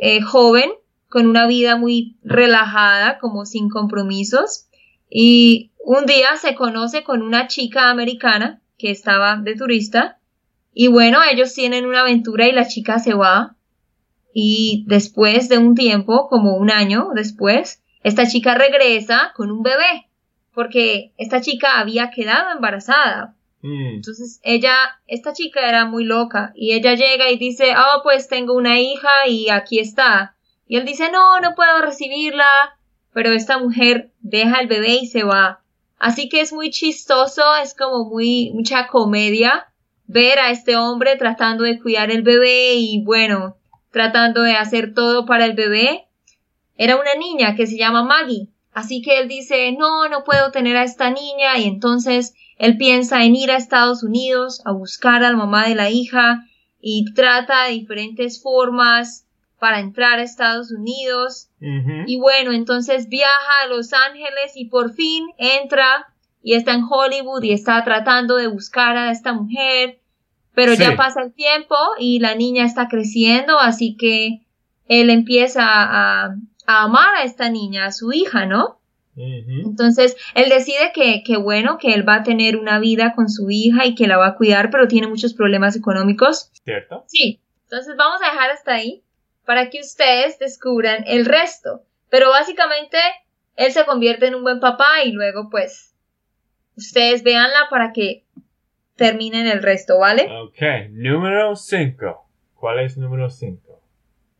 eh, 0.00 0.22
joven, 0.22 0.70
con 1.10 1.26
una 1.26 1.46
vida 1.46 1.76
muy 1.76 2.16
relajada, 2.22 3.18
como 3.18 3.44
sin 3.44 3.68
compromisos. 3.68 4.68
Y 5.10 5.72
un 5.84 6.06
día 6.06 6.34
se 6.36 6.54
conoce 6.54 7.04
con 7.04 7.20
una 7.20 7.46
chica 7.46 7.90
americana 7.90 8.62
que 8.78 8.90
estaba 8.90 9.36
de 9.36 9.54
turista. 9.54 10.18
Y 10.72 10.88
bueno, 10.88 11.18
ellos 11.30 11.52
tienen 11.52 11.84
una 11.84 12.00
aventura 12.00 12.48
y 12.48 12.52
la 12.52 12.66
chica 12.66 13.00
se 13.00 13.12
va. 13.12 13.54
Y 14.32 14.86
después 14.88 15.50
de 15.50 15.58
un 15.58 15.74
tiempo, 15.74 16.26
como 16.30 16.56
un 16.56 16.70
año 16.70 17.10
después, 17.14 17.82
esta 18.02 18.26
chica 18.26 18.54
regresa 18.54 19.34
con 19.36 19.50
un 19.50 19.62
bebé 19.62 20.09
porque 20.54 21.12
esta 21.16 21.40
chica 21.40 21.78
había 21.78 22.10
quedado 22.10 22.52
embarazada. 22.52 23.34
Mm, 23.62 23.96
Entonces 23.96 24.40
ella, 24.42 24.74
esta 25.06 25.32
chica 25.32 25.68
era 25.68 25.84
muy 25.84 26.04
loca 26.04 26.52
y 26.54 26.72
ella 26.72 26.94
llega 26.94 27.30
y 27.30 27.36
dice, 27.36 27.74
oh, 27.76 28.02
pues 28.02 28.28
tengo 28.28 28.54
una 28.54 28.80
hija 28.80 29.26
y 29.26 29.50
aquí 29.50 29.78
está. 29.78 30.36
Y 30.66 30.76
él 30.76 30.84
dice, 30.84 31.10
no, 31.10 31.40
no 31.40 31.54
puedo 31.54 31.82
recibirla, 31.82 32.48
pero 33.12 33.32
esta 33.32 33.58
mujer 33.58 34.12
deja 34.20 34.60
el 34.60 34.68
bebé 34.68 34.94
y 35.02 35.06
se 35.06 35.24
va. 35.24 35.62
Así 35.98 36.28
que 36.28 36.40
es 36.40 36.52
muy 36.52 36.70
chistoso, 36.70 37.42
es 37.62 37.74
como 37.74 38.08
muy, 38.08 38.52
mucha 38.54 38.86
comedia 38.86 39.66
ver 40.06 40.38
a 40.38 40.50
este 40.50 40.76
hombre 40.76 41.16
tratando 41.16 41.64
de 41.64 41.78
cuidar 41.78 42.10
el 42.10 42.22
bebé 42.22 42.74
y 42.74 43.04
bueno, 43.04 43.56
tratando 43.90 44.42
de 44.42 44.54
hacer 44.54 44.94
todo 44.94 45.26
para 45.26 45.44
el 45.44 45.52
bebé. 45.52 46.08
Era 46.76 46.96
una 46.96 47.14
niña 47.14 47.54
que 47.54 47.66
se 47.66 47.76
llama 47.76 48.02
Maggie. 48.02 48.48
Así 48.72 49.02
que 49.02 49.18
él 49.18 49.28
dice, 49.28 49.72
no, 49.72 50.08
no 50.08 50.24
puedo 50.24 50.50
tener 50.52 50.76
a 50.76 50.84
esta 50.84 51.10
niña 51.10 51.58
y 51.58 51.64
entonces 51.64 52.34
él 52.56 52.76
piensa 52.76 53.24
en 53.24 53.34
ir 53.34 53.50
a 53.50 53.56
Estados 53.56 54.02
Unidos 54.02 54.62
a 54.64 54.72
buscar 54.72 55.24
a 55.24 55.30
la 55.30 55.36
mamá 55.36 55.66
de 55.66 55.74
la 55.74 55.90
hija 55.90 56.46
y 56.80 57.12
trata 57.14 57.64
de 57.64 57.72
diferentes 57.72 58.42
formas 58.42 59.26
para 59.58 59.80
entrar 59.80 60.18
a 60.18 60.22
Estados 60.22 60.70
Unidos. 60.70 61.48
Y 62.06 62.18
bueno, 62.18 62.52
entonces 62.52 63.08
viaja 63.08 63.52
a 63.64 63.66
Los 63.66 63.92
Ángeles 63.92 64.52
y 64.54 64.66
por 64.66 64.92
fin 64.94 65.26
entra 65.36 66.06
y 66.42 66.54
está 66.54 66.72
en 66.72 66.84
Hollywood 66.88 67.42
y 67.42 67.52
está 67.52 67.84
tratando 67.84 68.36
de 68.36 68.46
buscar 68.46 68.96
a 68.96 69.10
esta 69.10 69.34
mujer. 69.34 70.00
Pero 70.54 70.74
Sí. 70.74 70.82
ya 70.82 70.96
pasa 70.96 71.22
el 71.22 71.32
tiempo 71.34 71.76
y 71.98 72.18
la 72.20 72.34
niña 72.34 72.64
está 72.64 72.88
creciendo, 72.88 73.58
así 73.58 73.96
que 73.96 74.40
él 74.88 75.10
empieza 75.10 75.62
a, 75.64 76.36
a 76.70 76.82
amar 76.84 77.14
a 77.16 77.24
esta 77.24 77.50
niña, 77.50 77.86
a 77.86 77.92
su 77.92 78.12
hija, 78.12 78.46
¿no? 78.46 78.80
Entonces, 79.16 80.16
él 80.34 80.48
decide 80.48 80.92
que, 80.94 81.22
que 81.24 81.36
bueno, 81.36 81.76
que 81.78 81.92
él 81.92 82.08
va 82.08 82.16
a 82.16 82.22
tener 82.22 82.56
una 82.56 82.78
vida 82.78 83.12
con 83.14 83.28
su 83.28 83.50
hija 83.50 83.84
y 83.84 83.94
que 83.94 84.06
la 84.06 84.16
va 84.16 84.28
a 84.28 84.34
cuidar, 84.36 84.70
pero 84.70 84.88
tiene 84.88 85.08
muchos 85.08 85.34
problemas 85.34 85.76
económicos. 85.76 86.50
¿Cierto? 86.64 87.04
Sí, 87.06 87.40
entonces 87.64 87.96
vamos 87.96 88.20
a 88.22 88.32
dejar 88.32 88.50
hasta 88.50 88.74
ahí 88.74 89.02
para 89.44 89.68
que 89.68 89.80
ustedes 89.80 90.38
descubran 90.38 91.04
el 91.06 91.26
resto. 91.26 91.82
Pero 92.08 92.30
básicamente, 92.30 92.98
él 93.56 93.72
se 93.72 93.84
convierte 93.84 94.26
en 94.26 94.36
un 94.36 94.42
buen 94.42 94.60
papá 94.60 95.04
y 95.04 95.12
luego, 95.12 95.50
pues, 95.50 95.94
ustedes 96.76 97.22
véanla 97.22 97.66
para 97.68 97.92
que 97.92 98.24
terminen 98.96 99.46
el 99.46 99.62
resto, 99.62 99.98
¿vale? 99.98 100.28
Ok, 100.42 100.90
número 100.90 101.56
5. 101.56 102.26
¿Cuál 102.54 102.80
es 102.80 102.96
número 102.96 103.28
5? 103.28 103.69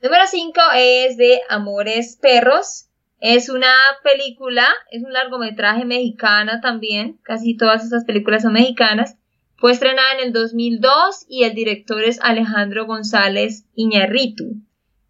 Número 0.02 0.24
5 0.26 0.60
es 0.76 1.18
de 1.18 1.42
Amores 1.50 2.16
Perros. 2.16 2.86
Es 3.20 3.50
una 3.50 3.74
película, 4.02 4.66
es 4.90 5.02
un 5.02 5.12
largometraje 5.12 5.84
mexicana 5.84 6.62
también. 6.62 7.18
Casi 7.22 7.54
todas 7.54 7.84
esas 7.84 8.04
películas 8.04 8.42
son 8.42 8.54
mexicanas. 8.54 9.18
Fue 9.56 9.72
estrenada 9.72 10.14
en 10.14 10.28
el 10.28 10.32
2002 10.32 11.26
y 11.28 11.44
el 11.44 11.54
director 11.54 12.02
es 12.02 12.18
Alejandro 12.22 12.86
González 12.86 13.66
Iñarritu. 13.74 14.54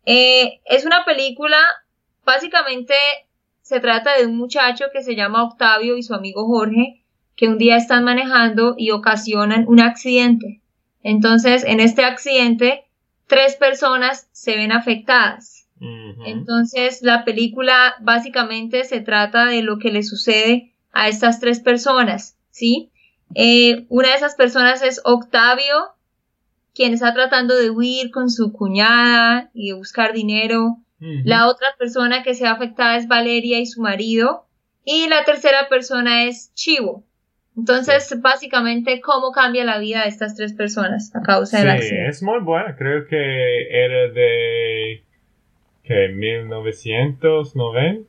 Eh, 0.07 0.61
es 0.65 0.85
una 0.85 1.05
película, 1.05 1.59
básicamente 2.25 2.95
se 3.63 3.79
trata 3.79 4.19
de 4.19 4.27
un 4.27 4.37
muchacho 4.37 4.87
que 4.93 5.05
se 5.05 5.15
llama 5.15 5.45
Octavio 5.45 5.97
y 5.97 6.03
su 6.03 6.15
amigo 6.15 6.49
Jorge, 6.49 7.05
que 7.37 7.47
un 7.47 7.59
día 7.59 7.77
están 7.77 8.03
manejando 8.03 8.75
y 8.77 8.91
ocasionan 8.91 9.67
un 9.69 9.79
accidente. 9.79 10.63
Entonces, 11.05 11.63
en 11.63 11.79
este 11.79 12.03
accidente, 12.03 12.90
tres 13.31 13.55
personas 13.57 14.29
se 14.33 14.57
ven 14.57 14.73
afectadas. 14.73 15.69
Entonces, 16.27 17.01
la 17.01 17.25
película 17.25 17.95
básicamente 18.01 18.85
se 18.85 19.01
trata 19.01 19.47
de 19.47 19.63
lo 19.63 19.79
que 19.79 19.91
le 19.91 20.03
sucede 20.03 20.75
a 20.93 21.09
estas 21.09 21.41
tres 21.41 21.61
personas, 21.61 22.37
¿sí? 22.51 22.91
Eh, 23.35 23.87
una 23.89 24.09
de 24.09 24.17
esas 24.17 24.35
personas 24.35 24.83
es 24.83 25.01
Octavio, 25.05 25.95
quien 26.75 26.93
está 26.93 27.15
tratando 27.15 27.57
de 27.57 27.71
huir 27.71 28.11
con 28.11 28.29
su 28.29 28.53
cuñada 28.53 29.51
y 29.55 29.69
de 29.69 29.75
buscar 29.75 30.13
dinero. 30.13 30.77
La 30.99 31.49
otra 31.49 31.69
persona 31.79 32.23
que 32.23 32.35
se 32.35 32.47
ha 32.47 32.53
afectada 32.53 32.99
es 32.99 33.09
Valeria 33.09 33.59
y 33.59 33.65
su 33.65 33.81
marido. 33.81 34.45
Y 34.85 35.09
la 35.09 35.25
tercera 35.25 35.71
persona 35.71 36.25
es 36.25 36.53
Chivo. 36.53 37.05
Entonces, 37.61 38.19
básicamente, 38.23 39.01
¿cómo 39.03 39.33
cambia 39.33 39.65
la 39.65 39.79
vida 39.79 40.03
de 40.03 40.09
estas 40.09 40.35
tres 40.35 40.55
personas 40.55 41.15
a 41.15 41.21
causa 41.21 41.59
del 41.59 41.69
accidente? 41.69 42.05
Sí, 42.05 42.09
es 42.09 42.23
muy 42.23 42.41
buena. 42.41 42.75
Creo 42.75 43.07
que 43.07 43.69
era 43.71 44.09
de... 44.09 45.05
¿Qué? 45.85 46.09
¿1999? 46.11 48.07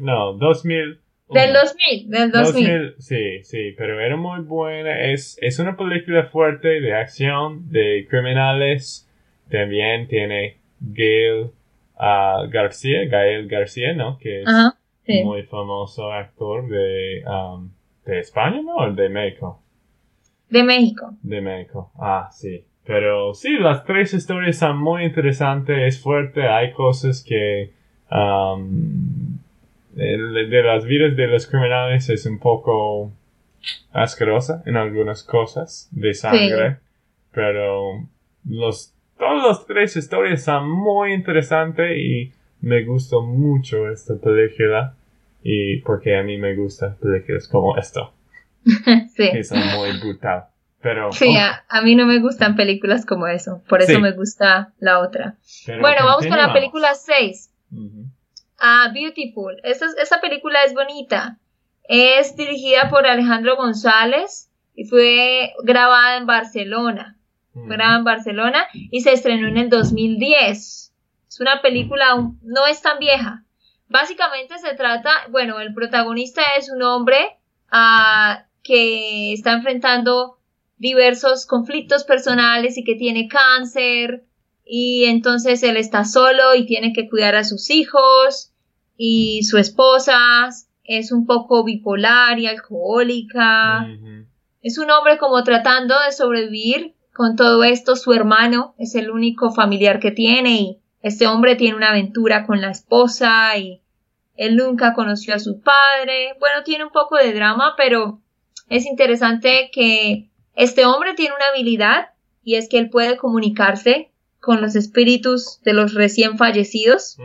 No, 0.00 0.34
2000. 0.34 1.00
Del 1.28 1.52
2000, 1.52 2.08
del 2.08 2.30
2000. 2.30 2.94
Sí, 2.98 3.42
sí, 3.42 3.74
pero 3.76 4.00
era 4.00 4.16
muy 4.16 4.42
buena. 4.42 5.10
Es, 5.10 5.36
es 5.42 5.58
una 5.58 5.76
película 5.76 6.26
fuerte 6.26 6.80
de 6.80 6.94
acción, 6.94 7.68
de 7.68 8.06
criminales. 8.08 9.10
También 9.50 10.06
tiene 10.06 10.58
Gail 10.80 11.50
uh, 11.98 12.48
García, 12.48 13.06
Gael 13.08 13.48
García, 13.48 13.92
¿no? 13.92 14.18
Que 14.18 14.42
es 14.42 15.24
muy 15.24 15.42
famoso 15.42 16.12
actor 16.12 16.68
de, 16.68 17.24
um, 17.26 17.70
de 18.06 18.20
España, 18.20 18.62
¿no? 18.62 18.76
¿O 18.76 18.92
de 18.92 19.08
México? 19.08 19.60
De 20.48 20.62
México. 20.62 21.14
De 21.22 21.40
México, 21.40 21.90
ah, 21.98 22.30
sí. 22.32 22.64
Pero 22.86 23.34
sí, 23.34 23.58
las 23.58 23.84
tres 23.84 24.14
historias 24.14 24.58
son 24.58 24.78
muy 24.78 25.04
interesantes, 25.04 25.76
es 25.82 26.00
fuerte, 26.00 26.48
hay 26.48 26.72
cosas 26.72 27.22
que... 27.22 27.72
Um, 28.10 29.38
de, 29.96 30.62
las 30.62 30.84
vidas 30.84 31.16
de 31.16 31.26
los 31.26 31.46
criminales 31.46 32.08
es 32.10 32.26
un 32.26 32.38
poco 32.38 33.12
asquerosa 33.92 34.62
en 34.66 34.76
algunas 34.76 35.22
cosas 35.22 35.88
de 35.90 36.14
sangre, 36.14 36.76
pero 37.32 38.06
los 38.44 38.92
todas 39.18 39.46
las 39.46 39.66
tres 39.66 39.96
historias 39.96 40.44
son 40.44 40.70
muy 40.70 41.14
interesantes 41.14 41.96
y 41.96 42.32
me 42.60 42.84
gustó 42.84 43.22
mucho 43.22 43.90
esta 43.90 44.14
película 44.16 44.94
y 45.48 45.76
porque 45.82 46.16
a 46.16 46.24
mí 46.24 46.38
me 46.38 46.56
gustan 46.56 46.96
películas 46.96 47.46
como 47.46 47.76
esto. 47.76 48.12
sí. 48.64 49.30
Que 49.30 49.44
son 49.44 49.60
muy 49.76 49.96
brutal. 50.00 50.46
Pero, 50.82 51.12
sí, 51.12 51.36
a, 51.36 51.82
mí 51.82 51.94
no 51.94 52.04
me 52.04 52.18
gustan 52.18 52.56
películas 52.56 53.06
como 53.06 53.28
eso, 53.28 53.62
por 53.68 53.80
eso 53.80 53.98
me 54.00 54.12
gusta 54.12 54.72
la 54.78 54.98
otra. 55.00 55.36
bueno, 55.80 56.04
vamos 56.04 56.26
con 56.26 56.36
la 56.36 56.52
película 56.52 56.94
6. 56.94 57.50
Ah, 58.58 58.90
Beautiful. 58.92 59.60
Esta, 59.62 60.20
película 60.20 60.64
es 60.64 60.74
bonita. 60.74 61.38
Es 61.88 62.36
dirigida 62.36 62.88
por 62.90 63.06
Alejandro 63.06 63.56
González 63.56 64.50
y 64.74 64.84
fue 64.84 65.52
grabada 65.62 66.16
en 66.16 66.26
Barcelona. 66.26 67.16
Fue 67.52 67.76
grabada 67.76 67.98
en 67.98 68.04
Barcelona 68.04 68.66
y 68.72 69.00
se 69.00 69.12
estrenó 69.12 69.46
en 69.46 69.58
el 69.58 69.70
2010. 69.70 70.92
Es 71.28 71.40
una 71.40 71.62
película, 71.62 72.30
no 72.42 72.66
es 72.66 72.82
tan 72.82 72.98
vieja. 72.98 73.44
Básicamente 73.88 74.58
se 74.58 74.74
trata, 74.74 75.10
bueno, 75.30 75.60
el 75.60 75.72
protagonista 75.72 76.42
es 76.58 76.70
un 76.70 76.82
hombre 76.82 77.38
ah, 77.70 78.46
que 78.62 79.32
está 79.32 79.52
enfrentando 79.52 80.38
diversos 80.78 81.46
conflictos 81.46 82.04
personales 82.04 82.76
y 82.76 82.84
que 82.84 82.96
tiene 82.96 83.28
cáncer 83.28 84.24
y 84.64 85.04
entonces 85.04 85.62
él 85.62 85.76
está 85.76 86.04
solo 86.04 86.54
y 86.54 86.66
tiene 86.66 86.92
que 86.92 87.08
cuidar 87.08 87.36
a 87.36 87.44
sus 87.44 87.70
hijos 87.70 88.52
y 88.96 89.44
su 89.44 89.58
esposa 89.58 90.18
es 90.84 91.12
un 91.12 91.26
poco 91.26 91.64
bipolar 91.64 92.38
y 92.38 92.46
alcohólica. 92.46 93.86
Es 94.62 94.78
un 94.78 94.90
hombre 94.90 95.18
como 95.18 95.42
tratando 95.44 95.94
de 96.04 96.12
sobrevivir 96.12 96.94
con 97.14 97.36
todo 97.36 97.62
esto. 97.62 97.94
Su 97.94 98.12
hermano 98.12 98.74
es 98.78 98.94
el 98.94 99.10
único 99.10 99.52
familiar 99.52 100.00
que 100.00 100.10
tiene 100.10 100.60
y 100.60 100.78
este 101.06 101.28
hombre 101.28 101.54
tiene 101.54 101.76
una 101.76 101.90
aventura 101.90 102.46
con 102.46 102.60
la 102.60 102.70
esposa 102.70 103.56
y 103.56 103.80
él 104.36 104.56
nunca 104.56 104.92
conoció 104.92 105.34
a 105.34 105.38
su 105.38 105.60
padre. 105.60 106.34
Bueno, 106.40 106.64
tiene 106.64 106.84
un 106.84 106.90
poco 106.90 107.16
de 107.16 107.32
drama, 107.32 107.74
pero 107.76 108.20
es 108.68 108.86
interesante 108.86 109.70
que 109.72 110.28
este 110.56 110.84
hombre 110.84 111.14
tiene 111.14 111.36
una 111.36 111.46
habilidad 111.54 112.08
y 112.42 112.56
es 112.56 112.68
que 112.68 112.78
él 112.78 112.90
puede 112.90 113.16
comunicarse 113.16 114.10
con 114.40 114.60
los 114.60 114.74
espíritus 114.74 115.60
de 115.62 115.74
los 115.74 115.94
recién 115.94 116.38
fallecidos. 116.38 117.18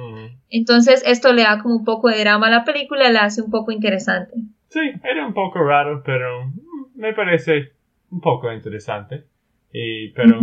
Entonces 0.52 1.04
esto 1.06 1.34
le 1.34 1.42
da 1.42 1.60
como 1.64 1.78
un 1.78 1.84
poco 1.84 2.10
de 2.10 2.20
drama 2.20 2.48
a 2.48 2.52
la 2.52 2.66
película, 2.66 3.10
la 3.10 3.26
hace 3.26 3.42
un 3.42 3.50
poco 3.50 3.72
interesante. 3.72 4.36
Sí, 4.70 4.80
era 5.04 5.26
un 5.26 5.34
poco 5.34 5.64
raro, 5.64 6.04
pero 6.06 6.52
me 6.94 7.14
parece 7.14 7.72
un 8.12 8.22
poco 8.22 8.52
interesante. 8.52 9.26
Y, 9.74 10.10
pero 10.10 10.40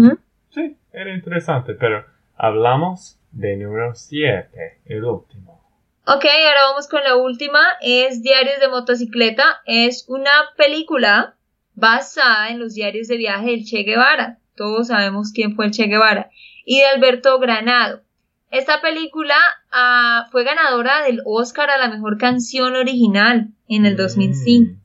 sí, 0.51 0.77
era 0.93 1.15
interesante, 1.15 1.75
pero 1.75 2.05
hablamos 2.37 3.19
de 3.33 3.57
número 3.57 3.95
7, 3.95 4.81
el 4.87 5.05
último. 5.05 5.59
Ok, 6.07 6.25
ahora 6.25 6.63
vamos 6.71 6.89
con 6.89 7.03
la 7.05 7.17
última, 7.17 7.61
es 7.83 8.23
Diarios 8.23 8.61
de 8.61 8.69
Motocicleta, 8.69 9.61
es 9.67 10.07
una 10.09 10.31
película 10.57 11.37
basada 11.75 12.49
en 12.49 12.59
los 12.59 12.75
diarios 12.75 13.09
de 13.09 13.19
viaje 13.19 13.51
del 13.51 13.65
Che 13.65 13.83
Guevara. 13.83 14.39
Todos 14.57 14.89
sabemos 14.89 15.33
quién 15.33 15.55
fue 15.55 15.67
el 15.67 15.73
Che 15.73 15.87
Guevara 15.87 16.31
y 16.65 16.79
de 16.79 16.87
Alberto 16.87 17.39
Granado. 17.39 18.03
Esta 18.51 18.81
película 18.81 19.37
ah, 19.71 20.29
fue 20.33 20.45
ganadora 20.45 21.03
del 21.03 21.21
Oscar 21.25 21.71
a 21.71 21.79
la 21.79 21.89
mejor 21.89 22.17
canción 22.17 22.75
original 22.75 23.49
en 23.69 23.85
el 23.85 23.97
2005. 23.97 24.73
Mm. 24.73 24.81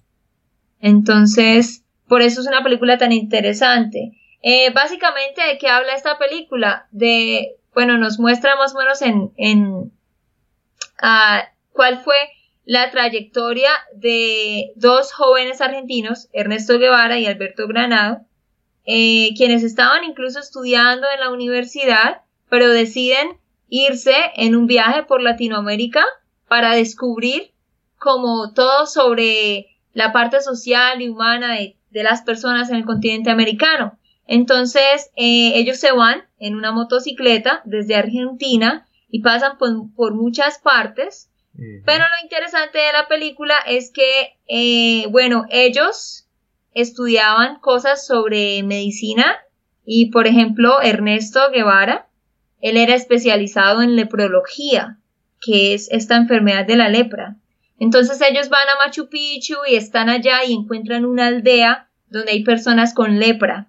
Entonces, 0.81 1.85
por 2.09 2.21
eso 2.21 2.41
es 2.41 2.47
una 2.47 2.63
película 2.63 2.97
tan 2.97 3.13
interesante. 3.13 4.11
Eh, 4.41 4.71
básicamente, 4.73 5.41
¿de 5.41 5.57
qué 5.57 5.69
habla 5.69 5.93
esta 5.95 6.17
película? 6.17 6.87
De, 6.91 7.55
bueno, 7.73 7.97
nos 7.97 8.19
muestra 8.19 8.55
más 8.55 8.75
o 8.75 8.77
menos 8.77 9.01
en, 9.01 9.31
en 9.37 9.91
ah, 11.01 11.43
cuál 11.71 12.01
fue 12.03 12.15
la 12.65 12.91
trayectoria 12.91 13.71
de 13.95 14.71
dos 14.75 15.11
jóvenes 15.11 15.61
argentinos, 15.61 16.29
Ernesto 16.31 16.79
Guevara 16.79 17.19
y 17.19 17.25
Alberto 17.25 17.67
Granado, 17.67 18.21
eh, 18.85 19.29
quienes 19.35 19.63
estaban 19.63 20.03
incluso 20.03 20.39
estudiando 20.39 21.07
en 21.13 21.19
la 21.19 21.29
universidad, 21.29 22.21
pero 22.49 22.69
deciden 22.69 23.37
irse 23.69 24.15
en 24.35 24.55
un 24.55 24.67
viaje 24.67 25.03
por 25.03 25.21
Latinoamérica 25.21 26.05
para 26.47 26.75
descubrir 26.75 27.51
como 27.97 28.53
todo 28.53 28.85
sobre 28.85 29.77
la 29.93 30.11
parte 30.11 30.41
social 30.41 31.01
y 31.01 31.09
humana 31.09 31.55
de, 31.55 31.77
las 31.91 32.23
personas 32.23 32.69
en 32.69 32.77
el 32.77 32.85
continente 32.85 33.29
americano. 33.29 33.97
Entonces, 34.25 35.11
eh, 35.15 35.53
ellos 35.55 35.77
se 35.77 35.91
van 35.91 36.23
en 36.43 36.55
una 36.55 36.71
motocicleta 36.71 37.61
desde 37.63 37.95
Argentina 37.95 38.85
y 39.09 39.21
pasan 39.21 39.57
por, 39.57 40.13
muchas 40.13 40.59
partes. 40.59 41.29
Pero 41.55 42.03
lo 42.03 42.23
interesante 42.23 42.79
de 42.79 42.91
la 42.91 43.07
película 43.07 43.55
es 43.67 43.91
que, 43.91 44.37
eh, 44.47 45.07
bueno, 45.11 45.45
ellos 45.49 46.27
estudiaban 46.73 47.59
cosas 47.59 48.05
sobre 48.05 48.61
medicina 48.63 49.37
y, 49.85 50.09
por 50.11 50.27
ejemplo, 50.27 50.81
Ernesto 50.81 51.39
Guevara, 51.51 52.07
él 52.59 52.75
era 52.75 52.95
especializado 52.95 53.81
en 53.81 53.95
leprología, 53.95 54.97
que 55.39 55.73
es 55.73 55.89
esta 55.91 56.17
enfermedad 56.17 56.65
de 56.65 56.75
la 56.75 56.89
lepra. 56.89 57.37
Entonces 57.79 58.19
ellos 58.21 58.49
van 58.49 58.67
a 58.67 58.85
Machu 58.85 59.07
Picchu 59.09 59.57
y 59.69 59.75
están 59.75 60.09
allá 60.09 60.43
y 60.45 60.53
encuentran 60.53 61.05
una 61.05 61.27
aldea 61.27 61.87
donde 62.07 62.31
hay 62.31 62.43
personas 62.43 62.93
con 62.93 63.19
lepra. 63.19 63.67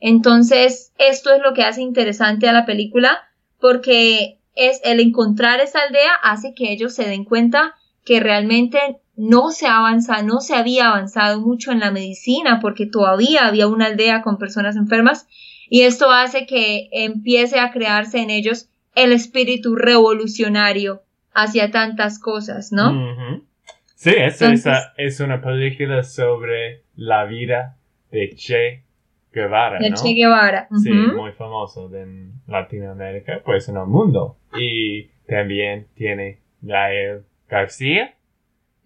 Entonces 0.00 0.92
esto 0.98 1.32
es 1.34 1.40
lo 1.42 1.54
que 1.54 1.62
hace 1.62 1.82
interesante 1.82 2.48
a 2.48 2.52
la 2.52 2.66
película 2.66 3.28
porque 3.60 4.38
es 4.54 4.80
el 4.84 5.00
encontrar 5.00 5.60
esa 5.60 5.80
aldea 5.80 6.12
hace 6.22 6.54
que 6.54 6.72
ellos 6.72 6.94
se 6.94 7.08
den 7.08 7.24
cuenta 7.24 7.74
que 8.04 8.20
realmente 8.20 8.78
no 9.16 9.50
se 9.50 9.66
avanza, 9.66 10.22
no 10.22 10.40
se 10.40 10.54
había 10.54 10.88
avanzado 10.88 11.40
mucho 11.40 11.72
en 11.72 11.80
la 11.80 11.90
medicina 11.90 12.60
porque 12.60 12.86
todavía 12.86 13.46
había 13.46 13.66
una 13.66 13.86
aldea 13.86 14.22
con 14.22 14.38
personas 14.38 14.76
enfermas 14.76 15.26
y 15.68 15.82
esto 15.82 16.10
hace 16.10 16.46
que 16.46 16.88
empiece 16.92 17.58
a 17.58 17.70
crearse 17.70 18.18
en 18.18 18.30
ellos 18.30 18.68
el 18.94 19.12
espíritu 19.12 19.74
revolucionario 19.74 21.02
hacia 21.34 21.70
tantas 21.70 22.18
cosas, 22.18 22.72
¿no? 22.72 22.92
Sí, 23.94 24.10
Entonces- 24.16 24.60
esa 24.60 24.92
es 24.96 25.20
una 25.20 25.40
película 25.40 26.02
sobre 26.02 26.82
la 26.96 27.24
vida 27.24 27.76
de 28.10 28.34
Che 28.36 28.85
Guevara. 29.40 29.78
Che 29.94 30.14
Guevara. 30.14 30.66
Sí, 30.82 30.90
muy 30.90 31.32
famoso 31.32 31.94
en 31.94 32.32
Latinoamérica, 32.46 33.42
pues 33.44 33.68
en 33.68 33.76
el 33.76 33.86
mundo. 33.86 34.38
Y 34.58 35.08
también 35.28 35.86
tiene 35.94 36.38
Gael 36.62 37.22
García. 37.48 38.14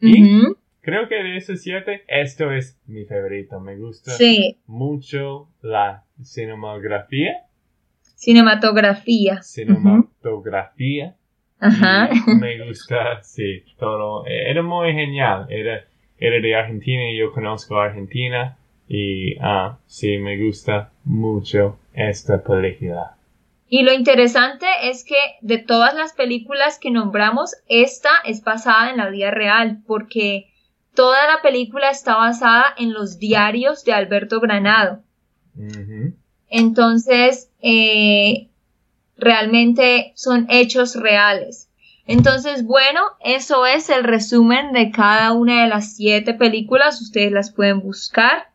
Y 0.00 0.42
creo 0.80 1.08
que 1.08 1.14
de 1.22 1.36
esos 1.36 1.60
siete, 1.62 2.02
esto 2.08 2.50
es 2.50 2.80
mi 2.86 3.04
favorito. 3.04 3.60
Me 3.60 3.76
gusta 3.76 4.10
Sí, 4.12 4.58
mucho 4.66 5.48
la 5.62 6.04
cinematografía. 6.22 7.44
cinematografía. 8.16 9.40
Cinematografía. 9.42 11.14
Ajá. 11.60 12.08
Y 12.26 12.34
me 12.40 12.66
gusta, 12.66 13.22
sí, 13.22 13.62
todo. 13.78 14.24
Era 14.26 14.62
muy 14.62 14.92
genial. 14.94 15.46
Era, 15.50 15.84
era 16.18 16.40
de 16.40 16.54
Argentina 16.56 17.10
y 17.10 17.18
yo 17.18 17.32
conozco 17.32 17.76
a 17.78 17.84
Argentina. 17.86 18.56
Y 18.92 19.38
ah, 19.40 19.78
sí, 19.86 20.18
me 20.18 20.36
gusta 20.44 20.90
mucho 21.04 21.78
esta 21.94 22.42
película. 22.42 23.16
Y 23.68 23.82
lo 23.82 23.92
interesante 23.92 24.66
es 24.82 25.04
que 25.04 25.14
de 25.42 25.58
todas 25.58 25.94
las 25.94 26.12
películas 26.12 26.80
que 26.80 26.90
nombramos, 26.90 27.54
esta 27.68 28.10
es 28.24 28.42
basada 28.42 28.90
en 28.90 28.96
la 28.96 29.08
vida 29.08 29.30
real, 29.30 29.80
porque 29.86 30.50
toda 30.92 31.24
la 31.28 31.40
película 31.40 31.88
está 31.88 32.16
basada 32.16 32.64
en 32.78 32.92
los 32.92 33.20
diarios 33.20 33.84
de 33.84 33.92
Alberto 33.92 34.40
Granado. 34.40 35.04
Entonces, 36.48 37.48
eh, 37.62 38.48
realmente 39.16 40.10
son 40.16 40.46
hechos 40.50 40.96
reales. 40.96 41.70
Entonces, 42.06 42.64
bueno, 42.64 43.02
eso 43.20 43.66
es 43.66 43.88
el 43.88 44.02
resumen 44.02 44.72
de 44.72 44.90
cada 44.90 45.32
una 45.32 45.62
de 45.62 45.68
las 45.68 45.94
siete 45.94 46.34
películas. 46.34 47.00
Ustedes 47.00 47.30
las 47.30 47.52
pueden 47.52 47.82
buscar 47.82 48.50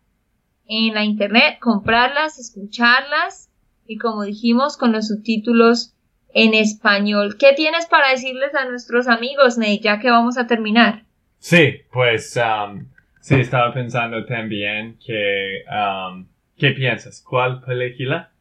en 0.68 0.94
la 0.94 1.04
internet, 1.04 1.60
comprarlas, 1.60 2.40
escucharlas 2.40 3.50
y 3.88 3.98
como 3.98 4.24
dijimos, 4.24 4.78
con 4.78 4.92
los 4.92 5.08
subtítulos 5.08 5.94
en 6.34 6.54
español. 6.54 7.38
¿Qué 7.40 7.54
tienes 7.56 7.86
para 7.86 8.10
decirles 8.12 8.54
a 8.56 8.66
nuestros 8.66 9.08
amigos, 9.08 9.58
Nate, 9.58 9.80
ya 9.80 10.00
que 10.00 10.10
vamos 10.10 10.38
a 10.38 10.48
terminar? 10.48 11.04
Sí, 11.40 11.82
pues 11.94 12.38
um, 12.38 12.88
sí, 13.22 13.36
estaba 13.36 13.74
pensando 13.74 14.26
también 14.26 14.98
que, 15.06 15.64
um, 15.70 16.26
¿qué 16.58 16.72
piensas? 16.72 17.24
¿Cuál 17.28 17.62
película? 17.62 18.32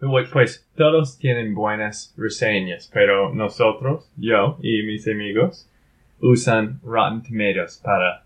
Pues, 0.00 0.28
Pues 0.30 0.68
todos 0.76 1.16
tienen 1.18 1.54
buenas 1.54 2.12
reseñas, 2.16 2.90
pero 2.92 3.32
nosotros, 3.32 4.10
yo 4.16 4.58
y 4.60 4.82
mis 4.82 5.06
amigos, 5.06 5.70
usan 6.20 6.80
Rotten 6.82 7.22
Tomatoes 7.22 7.80
para 7.82 8.24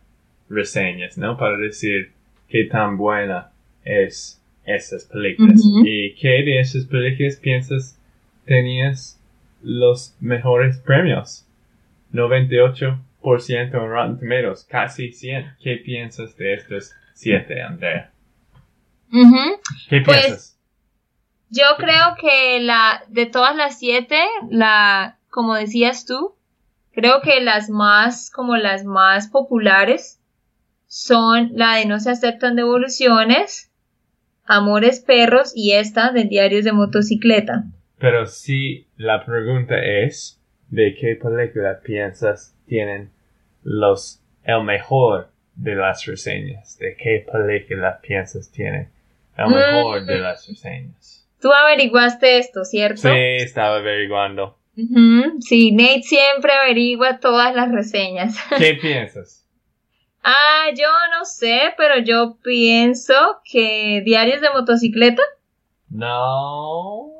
reseñas, 0.48 1.18
¿no? 1.18 1.36
Para 1.36 1.58
decir 1.58 2.15
qué 2.48 2.64
tan 2.64 2.96
buena 2.96 3.50
es 3.84 4.42
esas 4.64 5.04
películas. 5.04 5.60
¿Y 5.84 6.14
qué 6.14 6.42
de 6.44 6.60
esas 6.60 6.84
películas 6.86 7.36
piensas 7.36 7.98
tenías 8.44 9.20
los 9.62 10.16
mejores 10.20 10.78
premios? 10.78 11.46
98% 12.12 12.98
en 13.48 13.70
Rotten 13.70 14.18
Tomatoes, 14.18 14.64
casi 14.64 15.12
100. 15.12 15.56
¿Qué 15.62 15.76
piensas 15.76 16.36
de 16.36 16.54
estos 16.54 16.92
siete, 17.14 17.62
Andrea? 17.62 18.10
Ujú. 19.12 19.60
¿Qué 19.88 20.00
Pues, 20.00 20.24
piensas? 20.24 20.58
Yo 21.48 21.64
creo 21.78 22.16
que 22.20 22.60
la 22.60 23.04
de 23.08 23.26
todas 23.26 23.54
las 23.54 23.78
siete, 23.78 24.18
la, 24.50 25.18
como 25.30 25.54
decías 25.54 26.04
tú, 26.04 26.34
creo 26.92 27.20
que 27.22 27.40
las 27.40 27.70
más, 27.70 28.30
como 28.30 28.56
las 28.56 28.84
más 28.84 29.28
populares 29.28 30.20
son 30.86 31.52
la 31.54 31.76
de 31.76 31.86
No 31.86 32.00
se 32.00 32.10
aceptan 32.10 32.56
devoluciones, 32.56 33.70
Amores 34.44 35.00
Perros 35.00 35.52
y 35.54 35.72
esta 35.72 36.12
de 36.12 36.24
Diarios 36.24 36.64
de 36.64 36.72
Motocicleta. 36.72 37.64
Pero 37.98 38.26
si 38.26 38.86
la 38.96 39.24
pregunta 39.24 39.74
es, 39.82 40.40
¿de 40.68 40.94
qué 40.94 41.16
película 41.16 41.80
piensas 41.82 42.54
tienen 42.66 43.10
los, 43.64 44.20
el 44.44 44.62
mejor 44.62 45.30
de 45.56 45.74
las 45.74 46.04
reseñas? 46.06 46.78
¿De 46.78 46.96
qué 46.96 47.26
película 47.30 48.00
piensas 48.00 48.50
tienen 48.52 48.90
el 49.36 49.48
mejor 49.48 50.04
de 50.04 50.18
las 50.18 50.46
reseñas? 50.46 51.26
Tú 51.40 51.50
averiguaste 51.52 52.38
esto, 52.38 52.64
¿cierto? 52.64 53.02
Sí, 53.02 53.08
estaba 53.14 53.76
averiguando. 53.76 54.58
Ujú, 54.76 55.40
Sí, 55.40 55.72
Nate 55.72 56.02
siempre 56.02 56.52
averigua 56.52 57.18
todas 57.18 57.54
las 57.54 57.72
reseñas. 57.72 58.36
¿Qué 58.58 58.74
piensas? 58.80 59.45
Ah, 60.26 60.66
yo 60.76 60.88
no 61.16 61.24
sé, 61.24 61.72
pero 61.78 61.98
yo 62.00 62.36
pienso 62.42 63.14
que 63.50 64.02
Diarios 64.04 64.40
de 64.42 64.50
Motocicleta. 64.50 65.22
No. 65.88 67.12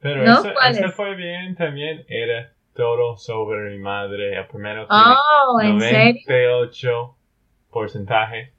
Pero 0.00 0.24
¿No? 0.24 0.32
eso, 0.32 0.52
¿Cuál 0.52 0.72
eso 0.72 0.86
es? 0.86 0.94
fue 0.94 1.14
bien 1.14 1.54
también. 1.54 2.04
Era 2.08 2.52
todo 2.74 3.16
sobre 3.16 3.70
mi 3.70 3.78
madre. 3.78 4.36
El 4.36 4.46
primero 4.48 4.86
Oh, 4.90 5.58
tiene 5.60 5.74
¿en 5.74 5.80
serio? 5.80 6.20
98 6.26 7.16
porcentaje. 7.70 8.52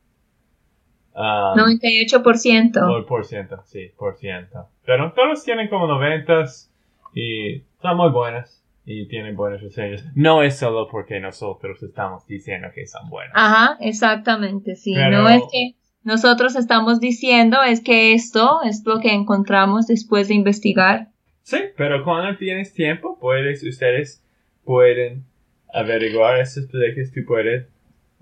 Um, 1.13 1.57
98%. 1.57 3.01
o 3.01 3.05
por 3.05 3.23
ciento, 3.25 3.61
sí, 3.65 3.89
por 3.97 4.17
ciento. 4.17 4.67
Pero 4.85 5.13
todos 5.13 5.43
tienen 5.45 5.69
como 5.69 5.87
90 5.87 6.43
y 7.13 7.63
son 7.81 7.95
muy 7.97 8.09
buenas 8.09 8.64
y 8.85 9.07
tienen 9.07 9.35
buenas 9.35 9.61
reseñas. 9.61 10.03
No 10.15 10.43
es 10.43 10.57
solo 10.57 10.87
porque 10.89 11.19
nosotros 11.19 11.81
estamos 11.81 12.25
diciendo 12.27 12.67
que 12.73 12.85
son 12.87 13.09
buenas. 13.09 13.33
Ajá, 13.35 13.77
exactamente, 13.81 14.75
sí. 14.75 14.93
Pero- 14.95 15.21
No 15.23 15.29
es 15.29 15.41
que 15.51 15.71
nosotros 16.03 16.55
estamos 16.55 16.99
diciendo, 16.99 17.63
es 17.63 17.81
que 17.81 18.13
esto 18.13 18.61
es 18.63 18.83
lo 18.85 18.99
que 18.99 19.11
encontramos 19.13 19.87
después 19.87 20.27
de 20.27 20.35
investigar. 20.35 21.07
Sí, 21.41 21.57
pero 21.77 22.03
cuando 22.03 22.37
tienes 22.37 22.73
tiempo, 22.73 23.17
puedes, 23.19 23.63
ustedes 23.63 24.23
pueden 24.63 25.23
averiguar 25.73 26.39
esas 26.39 26.65
películas, 26.67 27.11
tú 27.11 27.21
puedes 27.27 27.67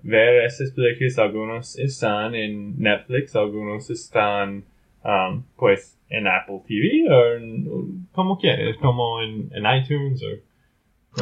ver 0.02 0.44
esas 0.44 0.70
películas, 0.72 1.18
algunos 1.18 1.78
están 1.78 2.34
en 2.34 2.78
Netflix, 2.78 3.34
algunos 3.36 3.88
están, 3.90 4.64
um, 5.04 5.42
pues, 5.56 5.98
en 6.10 6.26
Apple 6.26 6.60
TV, 6.66 7.06
o 7.10 7.34
en- 7.36 8.06
como 8.12 8.38
quieres, 8.38 8.76
como 8.78 9.22
en, 9.22 9.50
en 9.54 9.64
iTunes, 9.82 10.22
o, 10.22 10.26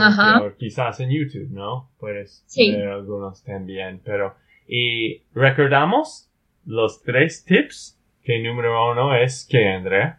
Ajá. 0.01 0.39
que- 0.41 0.47
o 0.47 0.57
quizás 0.57 1.01
en 1.01 1.11
YouTube, 1.11 1.51
¿no? 1.51 1.91
Puedes 1.99 2.43
Sí. 2.47 2.71
ver 2.75 2.89
algunos 2.89 3.43
también, 3.43 4.01
pero, 4.05 4.35
y 4.67 5.23
recordamos 5.35 6.31
los 6.65 7.03
tres 7.03 7.45
tips, 7.45 7.99
que 8.23 8.39
número 8.43 8.91
uno 8.93 9.15
es 9.17 9.47
que, 9.49 9.69
Andrea, 9.69 10.19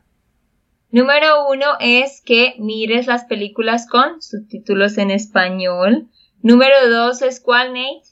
Número 0.92 1.48
uno 1.50 1.66
es 1.80 2.22
que 2.24 2.54
mires 2.60 3.08
las 3.08 3.24
películas 3.26 3.88
con 3.90 4.22
subtítulos 4.22 5.00
en 5.00 5.10
español. 5.10 6.08
Número 6.44 6.88
dos 6.88 7.24
es 7.24 7.40
cuál, 7.40 7.70
Nate? 7.74 8.04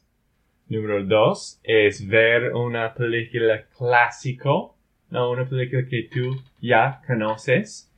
Número 0.67 1.03
dos 1.05 1.59
es 1.63 2.07
ver 2.07 2.55
una 2.55 2.95
película 2.95 3.65
clásico, 3.77 4.75
no 5.11 5.29
una 5.29 5.47
película 5.47 5.83
que 5.87 6.09
tú 6.11 6.41
ya 6.59 7.01
conoces, 7.05 7.90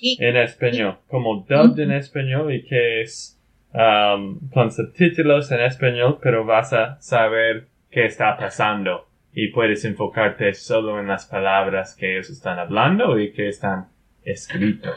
Y- 0.00 0.16
en 0.22 0.36
español, 0.36 0.98
como 1.08 1.44
dubbed 1.48 1.70
Ujú. 1.72 1.80
en 1.80 1.92
español 1.92 2.54
y 2.54 2.64
que 2.64 3.00
es 3.02 3.38
um, 3.72 4.38
con 4.50 4.70
subtítulos 4.70 5.50
en 5.50 5.60
español, 5.60 6.18
pero 6.22 6.44
vas 6.44 6.72
a 6.72 7.00
saber 7.00 7.68
qué 7.90 8.06
está 8.06 8.36
pasando 8.36 9.06
y 9.34 9.48
puedes 9.48 9.84
enfocarte 9.84 10.54
solo 10.54 10.98
en 11.00 11.08
las 11.08 11.26
palabras 11.26 11.94
que 11.94 12.14
ellos 12.14 12.30
están 12.30 12.58
hablando 12.58 13.18
y 13.18 13.32
que 13.32 13.48
están 13.48 13.86
escrito. 14.24 14.90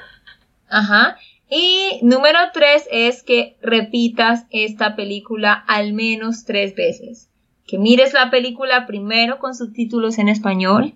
Ajá. 0.70 1.18
Y 1.50 2.00
número 2.04 2.38
tres 2.54 2.88
es 2.92 3.24
que 3.24 3.58
repitas 3.62 4.46
esta 4.52 4.96
película 4.96 5.54
al 5.68 5.94
menos 5.94 6.46
tres 6.46 6.76
veces. 6.76 7.30
Que 7.68 7.78
mires 7.78 8.14
la 8.14 8.30
película 8.32 8.86
primero 8.88 9.40
con 9.40 9.56
subtítulos 9.56 10.20
en 10.20 10.30
español 10.30 10.94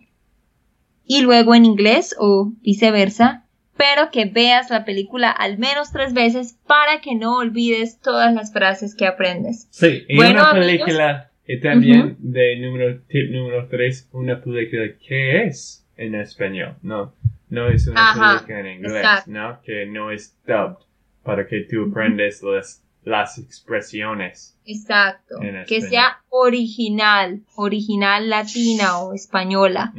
y 1.05 1.21
luego 1.21 1.55
en 1.55 1.65
inglés 1.65 2.15
o 2.17 2.51
viceversa, 2.61 3.45
pero 3.77 4.11
que 4.11 4.25
veas 4.25 4.69
la 4.69 4.85
película 4.85 5.31
al 5.31 5.57
menos 5.57 5.91
tres 5.91 6.13
veces 6.13 6.57
para 6.67 7.01
que 7.01 7.15
no 7.15 7.37
olvides 7.37 7.99
todas 7.99 8.33
las 8.33 8.53
frases 8.53 8.95
que 8.95 9.05
aprendes. 9.05 9.67
Sí, 9.71 10.05
y 10.07 10.15
Bueno, 10.15 10.41
una 10.41 10.53
película, 10.53 11.31
y 11.47 11.59
también 11.59 12.15
de 12.19 12.57
número, 12.57 13.01
tip 13.07 13.31
número 13.31 13.67
3, 13.67 14.09
una 14.13 14.41
película 14.41 14.83
que 15.05 15.43
es 15.43 15.85
en 15.97 16.15
español, 16.15 16.75
no, 16.81 17.13
no 17.49 17.67
es 17.67 17.87
una 17.87 18.11
Ajá, 18.11 18.35
película 18.35 18.59
en 18.59 18.77
inglés, 18.77 18.93
exacto. 18.95 19.31
¿no? 19.31 19.61
Que 19.63 19.85
no 19.85 20.11
es 20.11 20.37
dubbed, 20.45 20.77
para 21.23 21.47
que 21.47 21.61
tú 21.61 21.89
aprendes 21.89 22.41
las, 22.43 22.83
las 23.05 23.37
expresiones. 23.37 24.57
Exacto. 24.65 25.35
Que 25.67 25.81
sea 25.81 26.23
original, 26.29 27.43
original 27.55 28.29
latina 28.29 28.99
o 28.99 29.13
española. 29.13 29.93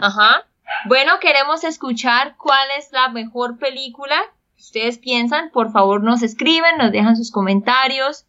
Ajá. 0.00 0.46
Bueno, 0.86 1.12
queremos 1.20 1.64
escuchar 1.64 2.36
cuál 2.36 2.66
es 2.78 2.90
la 2.92 3.08
mejor 3.08 3.58
película 3.58 4.16
que 4.56 4.62
ustedes 4.62 4.98
piensan. 4.98 5.50
Por 5.50 5.72
favor, 5.72 6.02
nos 6.02 6.22
escriben, 6.22 6.78
nos 6.78 6.92
dejan 6.92 7.16
sus 7.16 7.30
comentarios 7.30 8.26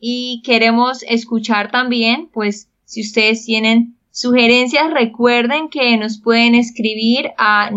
y 0.00 0.42
queremos 0.44 1.02
escuchar 1.02 1.70
también, 1.70 2.28
pues, 2.32 2.68
si 2.84 3.02
ustedes 3.02 3.44
tienen 3.44 3.96
sugerencias, 4.10 4.90
recuerden 4.92 5.68
que 5.68 5.96
nos 5.96 6.20
pueden 6.20 6.54
escribir 6.54 7.30
a 7.36 7.70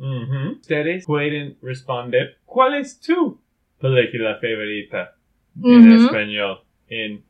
nate.españolistos.com. 0.00 0.02
Ujú. 0.02 0.52
Ustedes 0.60 1.04
pueden 1.06 1.56
responder 1.62 2.36
cuál 2.46 2.74
es 2.74 2.98
tu 3.00 3.38
película 3.80 4.36
favorita 4.40 5.14
en 5.62 5.92
Ujú. 5.92 6.04
español 6.06 6.58
en 6.88 7.22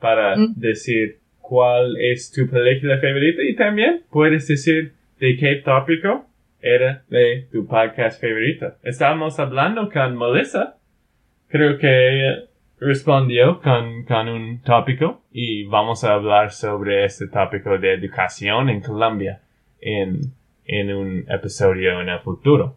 para 0.00 0.36
Mm. 0.36 0.54
decir 0.56 1.18
cuál 1.40 1.96
es 1.98 2.30
tu 2.32 2.48
película 2.48 2.98
favorita 3.00 3.42
y 3.42 3.54
también 3.56 4.02
puedes 4.10 4.46
decir 4.48 4.92
de 5.20 5.36
qué 5.36 5.56
tópico 5.64 6.26
era 6.60 7.04
de 7.08 7.46
tu 7.52 7.66
podcast 7.66 8.20
favorito. 8.20 8.74
Estábamos 8.82 9.38
hablando 9.38 9.90
con 9.90 10.16
Melissa, 10.16 10.76
creo 11.48 11.78
que 11.78 11.86
ella 11.88 12.44
respondió 12.78 13.60
con, 13.60 14.04
con 14.04 14.28
un 14.28 14.62
tópico 14.62 15.22
y 15.32 15.64
vamos 15.64 16.04
a 16.04 16.14
hablar 16.14 16.52
sobre 16.52 17.04
este 17.04 17.28
tópico 17.28 17.78
de 17.78 17.94
educación 17.94 18.68
en 18.68 18.80
Colombia 18.80 19.42
en, 19.80 20.32
en 20.64 20.94
un 20.94 21.24
episodio 21.28 22.00
en 22.00 22.08
el 22.08 22.20
futuro. 22.20 22.76